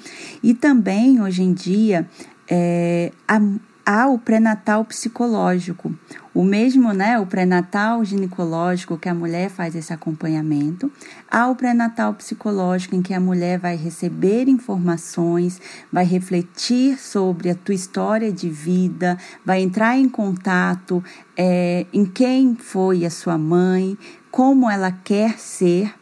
E 0.43 0.53
também, 0.53 1.21
hoje 1.21 1.43
em 1.43 1.53
dia, 1.53 2.09
é, 2.49 3.13
a, 3.27 3.41
há 3.85 4.07
o 4.07 4.19
pré-natal 4.19 4.85
psicológico, 4.85 5.95
o 6.33 6.45
mesmo, 6.45 6.93
né, 6.93 7.19
o 7.19 7.27
pré-natal 7.27 8.05
ginecológico 8.05 8.97
que 8.97 9.09
a 9.09 9.15
mulher 9.15 9.51
faz 9.51 9.75
esse 9.75 9.93
acompanhamento, 9.93 10.91
há 11.31 11.49
o 11.49 11.57
pré-natal 11.57 12.15
psicológico 12.15 12.95
em 12.95 13.03
que 13.03 13.13
a 13.13 13.21
mulher 13.21 13.59
vai 13.59 13.77
receber 13.77 14.49
informações, 14.49 15.61
vai 15.93 16.05
refletir 16.05 16.99
sobre 16.99 17.51
a 17.51 17.55
tua 17.55 17.75
história 17.75 18.33
de 18.33 18.49
vida, 18.49 19.19
vai 19.45 19.63
entrar 19.63 19.97
em 19.99 20.09
contato 20.09 21.03
é, 21.37 21.87
em 21.93 22.05
quem 22.05 22.55
foi 22.55 23.05
a 23.05 23.11
sua 23.11 23.37
mãe, 23.37 23.99
como 24.31 24.71
ela 24.71 24.93
quer 24.93 25.39
ser 25.39 25.95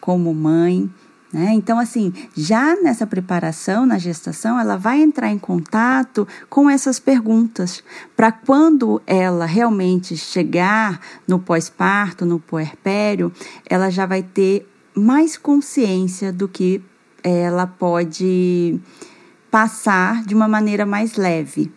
como 0.00 0.32
mãe, 0.32 0.90
né? 1.32 1.52
Então, 1.52 1.78
assim, 1.78 2.12
já 2.34 2.74
nessa 2.76 3.06
preparação, 3.06 3.84
na 3.84 3.98
gestação, 3.98 4.58
ela 4.58 4.76
vai 4.76 5.02
entrar 5.02 5.30
em 5.30 5.38
contato 5.38 6.26
com 6.48 6.70
essas 6.70 6.98
perguntas, 6.98 7.82
para 8.16 8.32
quando 8.32 9.02
ela 9.06 9.44
realmente 9.44 10.16
chegar 10.16 11.00
no 11.26 11.38
pós-parto, 11.38 12.24
no 12.24 12.38
puerpério, 12.40 13.32
ela 13.68 13.90
já 13.90 14.06
vai 14.06 14.22
ter 14.22 14.66
mais 14.94 15.36
consciência 15.36 16.32
do 16.32 16.48
que 16.48 16.82
ela 17.22 17.66
pode 17.66 18.80
passar 19.50 20.24
de 20.24 20.34
uma 20.34 20.48
maneira 20.48 20.86
mais 20.86 21.16
leve. 21.16 21.70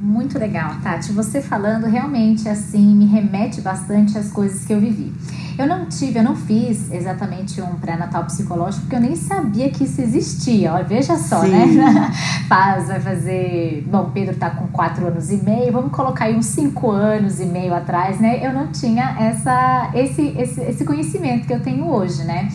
Muito 0.00 0.38
legal, 0.38 0.76
Tati. 0.82 1.12
Você 1.12 1.40
falando 1.40 1.86
realmente 1.86 2.48
assim 2.48 2.94
me 2.96 3.06
remete 3.06 3.60
bastante 3.60 4.18
às 4.18 4.30
coisas 4.30 4.64
que 4.64 4.72
eu 4.72 4.80
vivi. 4.80 5.12
Eu 5.58 5.66
não 5.66 5.86
tive, 5.86 6.18
eu 6.18 6.22
não 6.22 6.34
fiz 6.34 6.90
exatamente 6.90 7.60
um 7.60 7.74
pré-natal 7.74 8.24
psicológico, 8.24 8.82
porque 8.82 8.96
eu 8.96 9.00
nem 9.00 9.14
sabia 9.14 9.70
que 9.70 9.84
isso 9.84 10.00
existia. 10.00 10.72
Olha, 10.72 10.84
veja 10.84 11.16
só, 11.16 11.42
né? 11.42 11.66
Sim. 11.66 11.76
né? 11.76 12.12
Faz, 12.48 12.88
vai 12.88 13.00
fazer. 13.00 13.86
Bom, 13.90 14.10
Pedro 14.10 14.34
tá 14.36 14.50
com 14.50 14.66
quatro 14.68 15.06
anos 15.06 15.30
e 15.30 15.36
meio, 15.36 15.72
vamos 15.72 15.92
colocar 15.92 16.26
aí 16.26 16.36
uns 16.36 16.46
cinco 16.46 16.90
anos 16.90 17.40
e 17.40 17.44
meio 17.44 17.74
atrás, 17.74 18.18
né? 18.18 18.44
Eu 18.44 18.52
não 18.52 18.68
tinha 18.68 19.16
essa, 19.20 19.90
esse, 19.94 20.22
esse, 20.38 20.60
esse 20.62 20.84
conhecimento 20.84 21.46
que 21.46 21.52
eu 21.52 21.60
tenho 21.60 21.86
hoje, 21.86 22.24
né? 22.24 22.48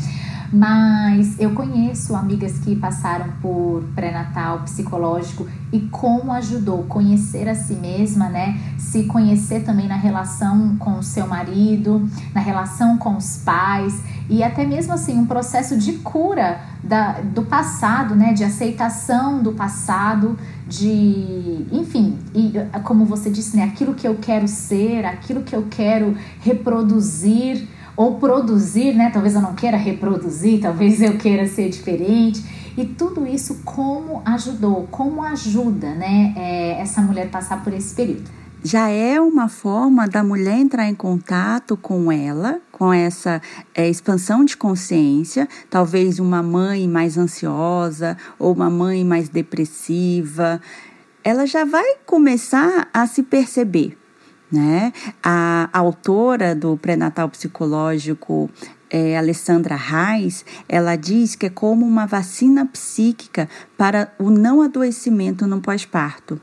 Mas 0.51 1.39
eu 1.39 1.54
conheço 1.54 2.16
amigas 2.16 2.58
que 2.60 2.75
passaram 2.75 3.34
por 3.42 3.84
pré-natal 3.94 4.60
psicológico 4.60 5.48
e 5.72 5.82
como 5.82 6.32
ajudou 6.32 6.84
conhecer 6.84 7.50
a 7.50 7.56
si 7.56 7.74
mesma, 7.74 8.30
né? 8.30 8.58
Se 8.77 9.04
conhecer 9.04 9.63
também 9.63 9.88
na 9.88 9.98
relação 9.98 10.77
com 10.77 11.00
o 11.00 11.04
seu 11.04 11.27
marido, 11.27 12.10
na 12.34 12.39
relação 12.39 12.98
com 12.98 13.18
os 13.18 13.38
pais 13.38 14.01
e 14.30 14.44
até 14.44 14.66
mesmo 14.66 14.94
assim 14.94 15.18
um 15.18 15.25
processo 15.25 15.77
de 15.77 15.94
cura 15.94 16.60
da, 16.84 17.20
do 17.20 17.44
passado, 17.44 18.16
né? 18.16 18.34
De 18.34 18.44
aceitação 18.44 19.44
do 19.44 19.51
passado, 19.51 20.38
de, 20.66 21.66
enfim, 21.72 22.18
e 22.34 22.54
como 22.84 23.06
você 23.06 23.30
disse, 23.30 23.58
né? 23.58 23.63
Aquilo 23.63 23.94
que 23.94 24.08
eu 24.08 24.16
quero 24.16 24.48
ser, 24.48 25.06
aquilo 25.06 25.44
que 25.44 25.56
eu 25.56 25.68
quero 25.70 26.16
reproduzir 26.39 27.68
ou 27.98 28.16
produzir, 28.16 28.94
né? 28.94 29.10
Talvez 29.12 29.36
eu 29.36 29.42
não 29.42 29.56
queira 29.56 29.75
reproduzir, 29.75 30.62
talvez 30.62 31.01
eu 31.01 31.18
queira 31.18 31.48
ser 31.48 31.70
diferente. 31.70 32.46
E 32.77 32.86
tudo 32.86 33.25
isso 33.25 33.63
como 33.66 34.22
ajudou, 34.24 34.88
como 34.92 35.24
ajuda, 35.24 35.96
né, 35.96 36.32
é, 36.38 36.80
essa 36.80 37.01
mulher 37.01 37.27
passar 37.32 37.63
por 37.63 37.74
esse 37.74 37.96
período 37.96 38.30
já 38.63 38.89
é 38.89 39.20
uma 39.22 39.48
forma 39.48 40.08
da 40.08 40.24
mulher 40.24 40.58
entrar 40.58 40.89
em 40.89 40.96
contato 40.96 41.77
com 41.77 42.12
ela, 42.12 42.60
com 42.72 42.92
essa 42.92 43.42
é, 43.74 43.88
expansão 43.88 44.44
de 44.44 44.58
consciência, 44.58 45.48
talvez 45.70 46.20
uma 46.20 46.44
mãe 46.44 46.88
mais 46.88 47.18
ansiosa 47.18 48.18
ou 48.38 48.54
uma 48.54 48.70
mãe 48.70 49.06
mais 49.06 49.30
depressiva, 49.30 50.60
ela 51.24 51.46
já 51.46 51.63
vai 51.63 51.96
começar 52.06 52.89
a 52.94 53.08
se 53.08 53.24
perceber. 53.24 53.98
Né? 54.51 54.94
A, 55.22 55.70
a 55.74 55.80
autora 55.80 56.56
do 56.56 56.77
pré-natal 56.77 57.27
psicológico 57.30 58.50
é, 58.89 59.18
Alessandra 59.18 59.75
Reis, 59.75 60.46
ela 60.68 60.96
diz 60.96 61.36
que 61.36 61.48
é 61.48 61.50
como 61.50 61.86
uma 61.86 62.06
vacina 62.06 62.66
psíquica 62.66 63.50
para 63.77 64.12
o 64.18 64.30
não 64.30 64.62
adoecimento 64.62 65.46
no 65.46 65.60
pós-parto. 65.62 66.39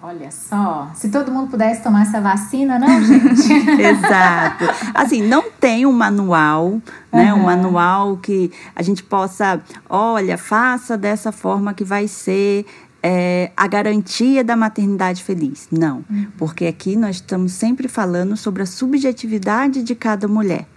Olha 0.00 0.30
só, 0.30 0.92
se 0.94 1.08
todo 1.08 1.32
mundo 1.32 1.50
pudesse 1.50 1.82
tomar 1.82 2.02
essa 2.02 2.20
vacina, 2.20 2.78
não, 2.78 3.02
gente? 3.02 3.52
Exato. 3.82 4.64
Assim, 4.94 5.20
não 5.26 5.50
tem 5.50 5.86
um 5.86 5.92
manual, 5.92 6.80
né? 7.12 7.34
Uhum. 7.34 7.40
Um 7.40 7.44
manual 7.44 8.16
que 8.16 8.52
a 8.76 8.82
gente 8.82 9.02
possa, 9.02 9.60
olha, 9.88 10.38
faça 10.38 10.96
dessa 10.96 11.32
forma 11.32 11.74
que 11.74 11.82
vai 11.82 12.06
ser 12.06 12.64
é, 13.10 13.50
a 13.56 13.66
garantia 13.66 14.44
da 14.44 14.54
maternidade 14.54 15.24
feliz. 15.24 15.66
Não, 15.72 16.04
uhum. 16.10 16.26
porque 16.36 16.66
aqui 16.66 16.94
nós 16.94 17.16
estamos 17.16 17.52
sempre 17.52 17.88
falando 17.88 18.36
sobre 18.36 18.62
a 18.62 18.66
subjetividade 18.66 19.82
de 19.82 19.94
cada 19.94 20.28
mulher. 20.28 20.68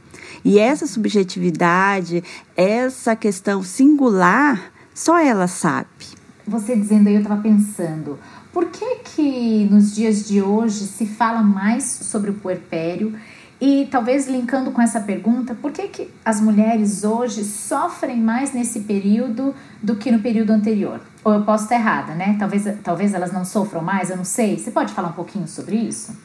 E 0.46 0.58
essa 0.58 0.88
subjetividade, 0.88 2.24
essa 2.56 3.18
questão 3.18 3.62
singular, 3.62 4.72
só 4.94 5.20
ela 5.20 5.46
sabe. 5.46 6.06
Você 6.48 6.74
dizendo 6.74 7.10
aí, 7.10 7.16
eu 7.16 7.22
estava 7.22 7.42
pensando, 7.42 8.18
por 8.54 8.68
que 8.68 9.00
que 9.04 9.68
nos 9.70 9.94
dias 9.94 10.26
de 10.26 10.42
hoje 10.42 10.88
se 10.88 11.06
fala 11.06 11.44
mais 11.44 11.84
sobre 11.84 12.32
o 12.32 12.36
puerpério? 12.36 13.14
E 13.62 13.88
talvez 13.92 14.28
linkando 14.28 14.72
com 14.72 14.82
essa 14.82 15.00
pergunta, 15.00 15.54
por 15.54 15.72
que, 15.72 15.88
que 15.88 16.12
as 16.26 16.42
mulheres 16.42 17.04
hoje 17.04 17.44
sofrem 17.44 18.20
mais 18.20 18.52
nesse 18.54 18.80
período 18.80 19.54
do 19.84 19.96
que 19.96 20.12
no 20.12 20.20
período 20.20 20.50
anterior? 20.50 21.00
Ou 21.24 21.34
eu 21.34 21.44
posso 21.44 21.66
estar 21.66 21.76
errada, 21.76 22.16
né? 22.16 22.36
Talvez, 22.40 22.64
talvez 22.84 23.14
elas 23.14 23.32
não 23.32 23.46
sofram 23.46 23.84
mais, 23.84 24.10
eu 24.10 24.18
não 24.18 24.24
sei. 24.24 24.58
Você 24.58 24.72
pode 24.72 24.92
falar 24.92 25.10
um 25.10 25.14
pouquinho 25.14 25.48
sobre 25.48 25.76
isso? 25.76 26.18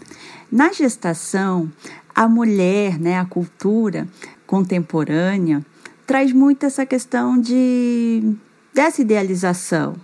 Na 0.50 0.72
gestação, 0.72 1.70
a 2.14 2.26
mulher, 2.26 2.98
né, 2.98 3.18
a 3.18 3.26
cultura 3.26 4.08
contemporânea, 4.46 5.62
traz 6.06 6.32
muito 6.32 6.64
essa 6.64 6.86
questão 6.86 7.38
de 7.38 8.34
dessa 8.72 9.02
idealização, 9.02 9.94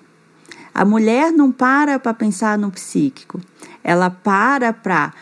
a 0.74 0.84
mulher 0.84 1.30
não 1.30 1.52
para 1.52 1.98
para 1.98 2.14
pensar 2.14 2.58
no 2.58 2.70
psíquico, 2.70 3.40
ela 3.84 4.10
para 4.10 4.72
para 4.72 5.12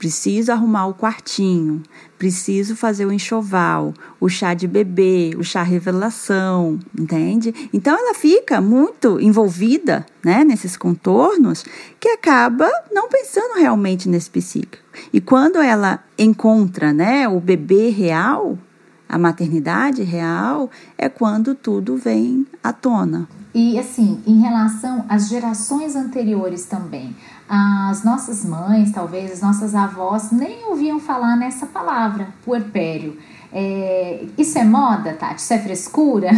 preciso 0.00 0.50
arrumar 0.50 0.86
o 0.86 0.94
quartinho, 0.94 1.82
preciso 2.18 2.74
fazer 2.74 3.04
o 3.04 3.12
enxoval, 3.12 3.92
o 4.18 4.30
chá 4.30 4.54
de 4.54 4.66
bebê, 4.66 5.34
o 5.36 5.44
chá 5.44 5.62
revelação, 5.62 6.78
entende? 6.98 7.68
Então 7.70 7.94
ela 7.94 8.14
fica 8.14 8.62
muito 8.62 9.20
envolvida, 9.20 10.06
né, 10.24 10.42
nesses 10.42 10.74
contornos 10.74 11.66
que 12.00 12.08
acaba 12.08 12.66
não 12.90 13.10
pensando 13.10 13.58
realmente 13.58 14.08
nesse 14.08 14.30
psíquico. 14.30 14.82
E 15.12 15.20
quando 15.20 15.58
ela 15.58 16.02
encontra, 16.18 16.94
né, 16.94 17.28
o 17.28 17.38
bebê 17.38 17.90
real, 17.90 18.58
a 19.06 19.18
maternidade 19.18 20.02
real, 20.02 20.70
é 20.96 21.10
quando 21.10 21.54
tudo 21.54 21.98
vem 21.98 22.46
à 22.64 22.72
tona. 22.72 23.28
E 23.52 23.78
assim, 23.78 24.22
em 24.26 24.40
relação 24.40 25.04
às 25.08 25.28
gerações 25.28 25.96
anteriores 25.96 26.64
também, 26.64 27.14
as 27.52 28.04
nossas 28.04 28.44
mães, 28.44 28.92
talvez 28.92 29.32
as 29.32 29.40
nossas 29.40 29.74
avós, 29.74 30.30
nem 30.30 30.64
ouviam 30.66 31.00
falar 31.00 31.36
nessa 31.36 31.66
palavra, 31.66 32.28
puerpério. 32.44 33.16
É, 33.52 34.24
isso 34.38 34.58
é 34.58 34.64
moda, 34.64 35.12
Tati? 35.14 35.40
Isso 35.40 35.52
é 35.52 35.58
frescura? 35.58 36.30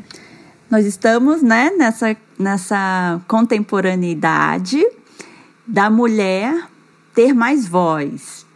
Nós 0.70 0.86
estamos 0.86 1.42
né, 1.42 1.70
nessa, 1.76 2.16
nessa 2.38 3.20
contemporaneidade 3.28 4.82
da 5.66 5.90
mulher 5.90 6.66
ter 7.14 7.34
mais 7.34 7.68
voz, 7.68 8.46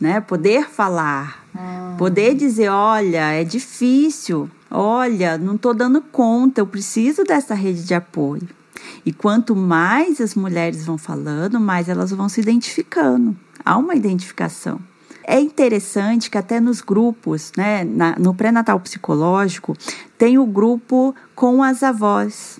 né? 0.00 0.20
poder 0.20 0.68
falar, 0.68 1.44
hum. 1.54 1.96
poder 1.98 2.34
dizer: 2.34 2.68
olha, 2.68 3.32
é 3.32 3.44
difícil, 3.44 4.50
Olha, 4.74 5.36
não 5.36 5.56
estou 5.56 5.74
dando 5.74 6.00
conta, 6.00 6.62
eu 6.62 6.66
preciso 6.66 7.24
dessa 7.24 7.54
rede 7.54 7.84
de 7.84 7.92
apoio. 7.92 8.48
E 9.04 9.12
quanto 9.12 9.54
mais 9.54 10.20
as 10.20 10.34
mulheres 10.34 10.84
vão 10.84 10.98
falando, 10.98 11.60
mais 11.60 11.88
elas 11.88 12.10
vão 12.10 12.28
se 12.28 12.40
identificando. 12.40 13.36
Há 13.64 13.76
uma 13.76 13.94
identificação. 13.94 14.80
É 15.24 15.40
interessante 15.40 16.30
que 16.30 16.36
até 16.36 16.60
nos 16.60 16.80
grupos, 16.80 17.52
né, 17.56 17.84
na, 17.84 18.16
no 18.18 18.34
pré-natal 18.34 18.80
psicológico, 18.80 19.76
tem 20.18 20.38
o 20.38 20.46
grupo 20.46 21.14
com 21.34 21.62
as 21.62 21.82
avós, 21.82 22.58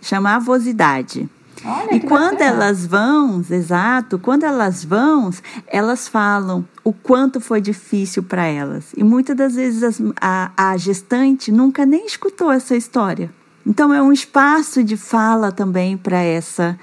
chama 0.00 0.34
avosidade. 0.34 1.28
Olha, 1.64 1.94
e 1.94 2.00
quando 2.00 2.38
bacana. 2.38 2.50
elas 2.50 2.86
vão, 2.86 3.44
exato, 3.48 4.18
quando 4.18 4.44
elas 4.44 4.84
vão, 4.84 5.30
elas 5.68 6.08
falam 6.08 6.66
o 6.82 6.92
quanto 6.92 7.40
foi 7.40 7.60
difícil 7.60 8.22
para 8.22 8.44
elas. 8.44 8.92
E 8.96 9.04
muitas 9.04 9.36
das 9.36 9.54
vezes 9.54 9.82
as, 9.82 10.02
a, 10.20 10.50
a 10.56 10.76
gestante 10.76 11.52
nunca 11.52 11.86
nem 11.86 12.04
escutou 12.04 12.50
essa 12.50 12.76
história. 12.76 13.30
Então 13.66 13.92
é 13.92 14.02
um 14.02 14.12
espaço 14.12 14.82
de 14.82 14.96
fala 14.96 15.52
também 15.52 15.96
para 15.96 16.18
essa 16.20 16.78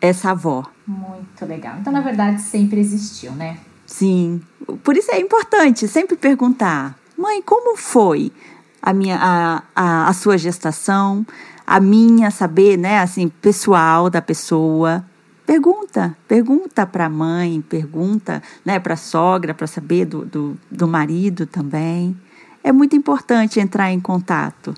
essa 0.00 0.30
avó. 0.30 0.64
Muito 0.86 1.44
legal. 1.46 1.76
Então, 1.80 1.92
na 1.92 2.00
verdade, 2.00 2.40
sempre 2.40 2.78
existiu, 2.78 3.32
né? 3.32 3.58
Sim. 3.86 4.40
Por 4.84 4.96
isso 4.96 5.10
é 5.10 5.20
importante 5.20 5.88
sempre 5.88 6.16
perguntar: 6.16 6.96
mãe, 7.16 7.42
como 7.42 7.76
foi 7.76 8.32
a, 8.80 8.92
minha, 8.92 9.18
a, 9.20 9.62
a, 9.74 10.08
a 10.08 10.12
sua 10.12 10.38
gestação? 10.38 11.26
a 11.66 11.80
minha, 11.80 12.30
saber, 12.30 12.78
né, 12.78 13.00
assim, 13.00 13.28
pessoal 13.28 14.08
da 14.08 14.22
pessoa. 14.22 15.04
Pergunta, 15.44 16.16
pergunta 16.28 16.86
para 16.86 17.06
a 17.06 17.10
mãe, 17.10 17.60
pergunta 17.60 18.42
né, 18.64 18.78
para 18.78 18.94
a 18.94 18.96
sogra, 18.96 19.52
para 19.52 19.66
saber 19.66 20.04
do, 20.04 20.24
do, 20.24 20.56
do 20.70 20.86
marido 20.86 21.46
também. 21.46 22.16
É 22.62 22.72
muito 22.72 22.94
importante 22.94 23.58
entrar 23.58 23.92
em 23.92 24.00
contato. 24.00 24.74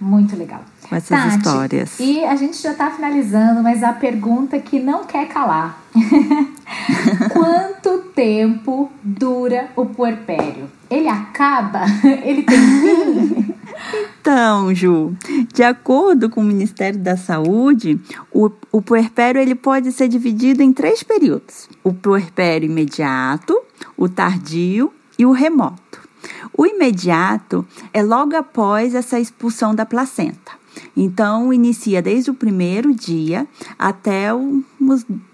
Muito 0.00 0.36
legal. 0.36 0.64
Com 0.88 0.96
essas 0.96 1.08
Tati, 1.08 1.36
histórias. 1.36 2.00
E 2.00 2.24
a 2.24 2.34
gente 2.36 2.60
já 2.60 2.72
está 2.72 2.90
finalizando, 2.90 3.62
mas 3.62 3.82
a 3.82 3.92
pergunta 3.92 4.58
que 4.58 4.80
não 4.80 5.04
quer 5.04 5.28
calar: 5.28 5.82
Quanto 7.32 7.98
tempo 8.14 8.90
dura 9.02 9.70
o 9.76 9.86
puerpério? 9.86 10.70
Ele 10.90 11.08
acaba? 11.08 11.84
Ele 12.24 12.42
tem 12.42 12.58
fim? 12.58 13.54
Então, 14.20 14.74
Ju, 14.74 15.16
de 15.52 15.62
acordo 15.62 16.30
com 16.30 16.40
o 16.40 16.44
Ministério 16.44 16.98
da 16.98 17.16
Saúde, 17.16 18.00
o, 18.30 18.50
o 18.70 18.80
puerpério 18.80 19.40
ele 19.40 19.54
pode 19.54 19.90
ser 19.90 20.08
dividido 20.08 20.62
em 20.62 20.72
três 20.72 21.02
períodos: 21.02 21.68
o 21.82 21.92
puerpério 21.92 22.66
imediato, 22.66 23.58
o 23.96 24.08
tardio 24.08 24.92
e 25.18 25.26
o 25.26 25.32
remoto. 25.32 26.00
O 26.56 26.66
imediato 26.66 27.66
é 27.92 28.02
logo 28.02 28.36
após 28.36 28.94
essa 28.94 29.18
expulsão 29.18 29.74
da 29.74 29.84
placenta. 29.84 30.61
Então, 30.96 31.52
inicia 31.52 32.02
desde 32.02 32.30
o 32.30 32.34
primeiro 32.34 32.94
dia 32.94 33.46
até 33.78 34.32
o 34.34 34.62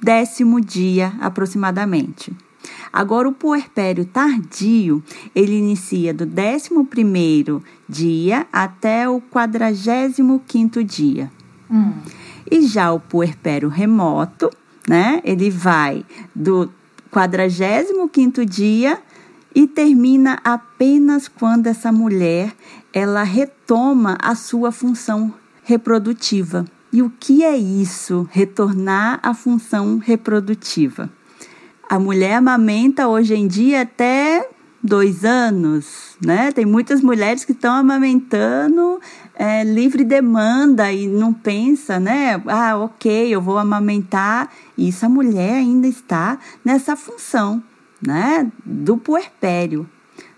décimo 0.00 0.60
dia 0.60 1.12
aproximadamente. 1.20 2.32
Agora, 2.92 3.28
o 3.28 3.32
puerpério 3.32 4.04
tardio, 4.04 5.02
ele 5.34 5.56
inicia 5.56 6.12
do 6.12 6.24
11 6.24 7.62
dia 7.88 8.46
até 8.52 9.08
o 9.08 9.20
45 9.20 10.84
dia. 10.84 11.30
Hum. 11.70 11.92
E 12.50 12.62
já 12.62 12.92
o 12.92 12.98
puerpério 12.98 13.68
remoto, 13.68 14.50
né? 14.88 15.20
Ele 15.22 15.50
vai 15.50 16.04
do 16.34 16.70
45 17.10 18.44
dia 18.46 18.98
e 19.54 19.66
termina 19.66 20.38
apenas 20.44 21.28
quando 21.28 21.66
essa 21.66 21.90
mulher 21.90 22.54
ela 22.92 23.22
retoma 23.22 24.16
a 24.20 24.34
sua 24.34 24.70
função 24.70 25.32
reprodutiva. 25.64 26.64
E 26.92 27.02
o 27.02 27.10
que 27.10 27.44
é 27.44 27.56
isso? 27.56 28.28
Retornar 28.30 29.20
à 29.22 29.34
função 29.34 29.98
reprodutiva. 29.98 31.10
A 31.88 31.98
mulher 31.98 32.34
amamenta 32.34 33.08
hoje 33.08 33.34
em 33.34 33.46
dia 33.46 33.82
até 33.82 34.48
dois 34.82 35.24
anos, 35.24 36.16
né? 36.24 36.52
Tem 36.52 36.64
muitas 36.64 37.00
mulheres 37.00 37.44
que 37.44 37.52
estão 37.52 37.74
amamentando 37.74 39.00
é, 39.34 39.64
livre 39.64 40.04
demanda 40.04 40.90
e 40.92 41.06
não 41.06 41.32
pensa, 41.32 41.98
né? 41.98 42.42
Ah, 42.46 42.76
ok, 42.76 43.28
eu 43.28 43.40
vou 43.40 43.58
amamentar. 43.58 44.50
Isso 44.76 45.04
a 45.04 45.08
mulher 45.08 45.54
ainda 45.54 45.86
está 45.86 46.38
nessa 46.64 46.96
função, 46.96 47.62
né? 48.00 48.50
Do 48.64 48.96
puerpério. 48.96 49.88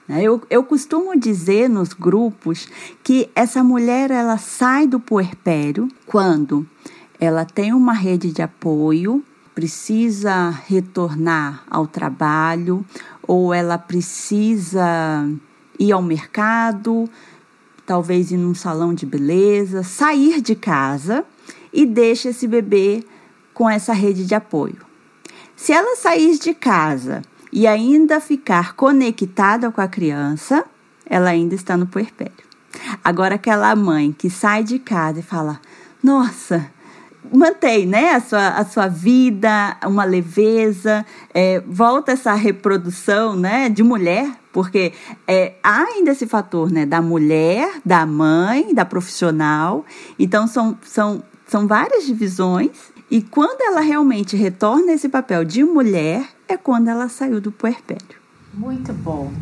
Né? 0.09 0.23
Eu, 0.23 0.43
eu 0.51 0.65
costumo 0.65 1.19
dizer 1.19 1.69
nos 1.69 1.93
grupos 1.93 2.69
que 3.03 3.31
essa 3.35 3.63
mulher 3.63 4.11
ela 4.11 4.39
sai 4.39 4.87
do 4.87 4.99
puerpério 4.99 5.89
quando 6.07 6.67
ela 7.19 7.45
tem 7.45 7.73
uma 7.73 7.93
rede 7.93 8.33
de 8.33 8.43
apoio, 8.43 9.23
precisa 9.55 10.51
retornar 10.67 11.63
ao 11.71 11.87
trabalho 11.87 12.85
ou 13.23 13.53
ela 13.53 13.77
precisa 13.77 15.29
ir 15.79 15.93
ao 15.93 16.03
mercado, 16.03 17.09
talvez 17.87 18.31
ir 18.31 18.37
num 18.37 18.55
salão 18.55 18.95
de 18.95 19.05
beleza, 19.05 19.83
sair 19.83 20.41
de 20.41 20.55
casa 20.55 21.25
e 21.73 21.85
deixa 21.85 22.31
esse 22.31 22.49
bebê 22.49 23.05
com 23.53 23.69
essa 23.69 23.93
rede 23.93 24.25
de 24.25 24.35
apoio. 24.35 24.79
Se 25.55 25.73
ela 25.73 25.95
sair 25.97 26.39
de 26.39 26.55
casa 26.55 27.23
e 27.53 27.67
ainda 27.67 28.21
ficar 28.21 28.75
conectada 28.75 29.71
com 29.71 29.81
a 29.81 29.89
criança, 29.89 30.65
ela 31.07 31.31
ainda 31.31 31.55
está 31.55 31.77
no 31.77 31.87
puerpério. 31.87 32.33
Agora 33.03 33.35
aquela 33.35 33.75
mãe 33.75 34.13
que 34.13 34.31
sai 34.31 34.63
de 34.63 34.79
casa 34.79 35.21
e 35.21 35.23
fala: 35.23 35.61
"Nossa, 36.03 36.71
mantém 37.33 37.87
né, 37.87 38.13
a, 38.13 38.21
sua, 38.21 38.49
a 38.49 38.65
sua 38.65 38.89
vida, 38.89 39.77
uma 39.85 40.05
leveza, 40.05 41.05
é, 41.35 41.61
volta 41.67 42.13
essa 42.13 42.33
reprodução 42.35 43.37
né, 43.37 43.69
de 43.69 43.83
mulher, 43.83 44.31
porque 44.53 44.93
é, 45.27 45.55
há 45.63 45.83
ainda 45.85 46.13
esse 46.13 46.27
fator 46.27 46.71
né, 46.71 46.87
da 46.87 47.01
mulher, 47.01 47.81
da 47.85 48.05
mãe, 48.07 48.75
da 48.75 48.85
profissional. 48.85 49.85
Então, 50.19 50.47
são, 50.47 50.77
são, 50.83 51.23
são 51.47 51.67
várias 51.67 52.05
divisões. 52.05 52.71
E 53.11 53.21
quando 53.21 53.61
ela 53.61 53.81
realmente 53.81 54.37
retorna 54.37 54.93
esse 54.93 55.09
papel 55.09 55.45
de 55.45 55.65
mulher, 55.65 56.25
é 56.53 56.57
quando 56.57 56.89
ela 56.89 57.09
saiu 57.09 57.41
do 57.41 57.53
puerpério. 57.53 58.19
Muito 58.53 58.93
bom. 58.93 59.33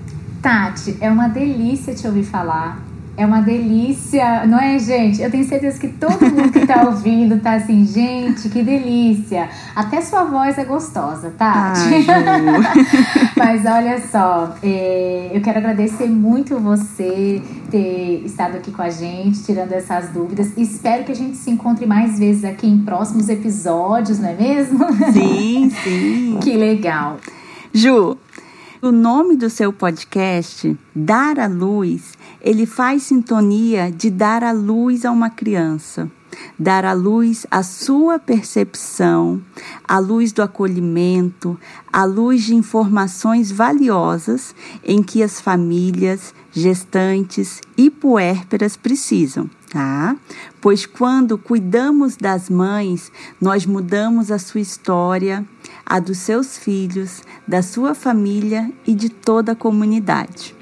Tati, 0.42 0.97
é 1.01 1.11
uma 1.11 1.29
delícia 1.29 1.94
te 1.94 2.07
ouvir 2.07 2.25
falar. 2.25 2.79
É 3.18 3.26
uma 3.26 3.40
delícia, 3.40 4.46
não 4.46 4.61
é, 4.61 4.78
gente? 4.78 5.20
Eu 5.20 5.28
tenho 5.28 5.44
certeza 5.44 5.76
que 5.76 5.88
todo 5.88 6.24
mundo 6.24 6.52
que 6.52 6.64
tá 6.64 6.85
ouvindo 6.87 7.40
tá 7.40 7.54
assim, 7.54 7.85
gente, 7.85 8.48
que 8.48 8.62
delícia. 8.62 9.50
Até 9.74 10.00
sua 10.00 10.22
voz 10.22 10.57
é 10.57 10.64
gostosa, 10.64 11.35
tá? 11.37 11.72
Mas 13.37 13.66
olha 13.66 14.00
só, 14.07 14.54
é, 14.62 15.33
eu 15.35 15.40
quero 15.40 15.59
agradecer 15.59 16.07
muito 16.07 16.61
você 16.61 17.42
ter 17.68 18.22
estado 18.24 18.59
aqui 18.59 18.70
com 18.70 18.83
a 18.83 18.90
gente, 18.90 19.42
tirando 19.42 19.72
essas 19.72 20.11
dúvidas. 20.11 20.57
Espero 20.57 21.02
que 21.02 21.11
a 21.11 21.16
gente 21.16 21.37
se 21.37 21.50
encontre 21.50 21.87
mais 21.87 22.20
vezes 22.20 22.44
aqui 22.44 22.68
em 22.68 22.78
próximos 22.78 23.28
episódios, 23.28 24.20
não 24.20 24.28
é 24.28 24.35
mesmo? 24.35 24.78
Sim, 25.12 25.70
sim. 25.83 26.38
que 26.40 26.57
legal. 26.57 27.16
Ju, 27.72 28.16
o 28.81 28.92
nome 28.92 29.35
do 29.35 29.50
seu 29.50 29.72
podcast, 29.72 30.78
Dar 30.94 31.40
a 31.40 31.48
Luz, 31.48 32.12
ele 32.40 32.66
faz 32.66 33.05
sintonia 33.05 33.90
de 33.90 34.11
dar 34.11 34.44
a 34.44 34.53
luz 34.53 35.05
a 35.05 35.11
uma 35.11 35.31
criança, 35.31 36.11
dar 36.59 36.85
à 36.85 36.92
luz 36.92 37.46
a 37.51 37.62
sua 37.62 38.18
percepção, 38.18 39.42
a 39.87 39.98
luz 39.98 40.33
do 40.33 40.42
acolhimento, 40.42 41.59
a 41.92 42.05
luz 42.05 42.44
de 42.44 42.55
informações 42.55 43.51
valiosas 43.51 44.55
em 44.85 45.03
que 45.03 45.22
as 45.22 45.40
famílias, 45.40 46.35
gestantes 46.53 47.61
e 47.77 47.90
puérperas 47.90 48.77
precisam. 48.77 49.51
Tá? 49.70 50.16
Pois 50.62 50.87
quando 50.87 51.37
cuidamos 51.37 52.16
das 52.16 52.48
mães, 52.48 53.12
nós 53.38 53.66
mudamos 53.66 54.31
a 54.31 54.38
sua 54.38 54.61
história, 54.61 55.44
a 55.85 56.01
dos 56.01 56.18
seus 56.18 56.57
filhos, 56.57 57.22
da 57.46 57.62
sua 57.62 57.94
família 57.94 58.72
e 58.87 58.94
de 58.94 59.11
toda 59.11 59.53
a 59.53 59.57
comunidade. 59.57 60.58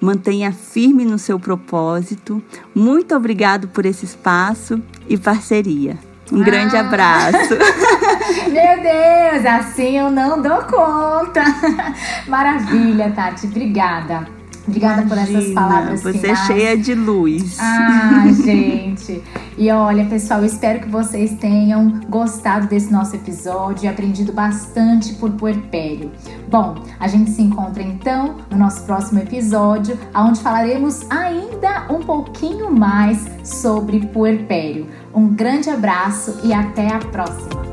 Mantenha 0.00 0.52
firme 0.52 1.04
no 1.04 1.18
seu 1.18 1.38
propósito. 1.38 2.42
Muito 2.74 3.14
obrigado 3.14 3.68
por 3.68 3.84
esse 3.84 4.04
espaço 4.04 4.80
e 5.08 5.18
parceria. 5.18 5.98
Um 6.32 6.40
ah. 6.40 6.44
grande 6.44 6.76
abraço. 6.76 7.54
Meu 8.50 8.82
Deus, 8.82 9.44
assim 9.46 9.98
eu 9.98 10.10
não 10.10 10.40
dou 10.40 10.62
conta. 10.62 11.42
Maravilha, 12.26 13.10
Tati. 13.10 13.46
Obrigada. 13.46 14.39
Obrigada 14.66 15.02
Imagina, 15.02 15.26
por 15.26 15.36
essas 15.36 15.54
palavras 15.54 16.02
você 16.02 16.18
finais. 16.18 16.38
é 16.40 16.46
cheia 16.46 16.78
de 16.78 16.94
luz. 16.94 17.56
Ah, 17.58 18.24
gente. 18.44 19.22
E 19.56 19.70
olha, 19.70 20.04
pessoal, 20.06 20.40
eu 20.40 20.46
espero 20.46 20.80
que 20.80 20.88
vocês 20.88 21.32
tenham 21.34 22.00
gostado 22.08 22.66
desse 22.66 22.92
nosso 22.92 23.16
episódio 23.16 23.84
e 23.84 23.88
aprendido 23.88 24.32
bastante 24.32 25.14
por 25.14 25.30
puerpério. 25.32 26.10
Bom, 26.48 26.76
a 26.98 27.08
gente 27.08 27.30
se 27.30 27.42
encontra 27.42 27.82
então 27.82 28.36
no 28.50 28.58
nosso 28.58 28.84
próximo 28.84 29.20
episódio, 29.20 29.98
onde 30.14 30.40
falaremos 30.40 31.04
ainda 31.10 31.86
um 31.90 32.00
pouquinho 32.00 32.70
mais 32.70 33.26
sobre 33.44 34.06
puerpério. 34.06 34.86
Um 35.14 35.28
grande 35.28 35.68
abraço 35.70 36.38
e 36.44 36.52
até 36.52 36.92
a 36.92 36.98
próxima! 36.98 37.69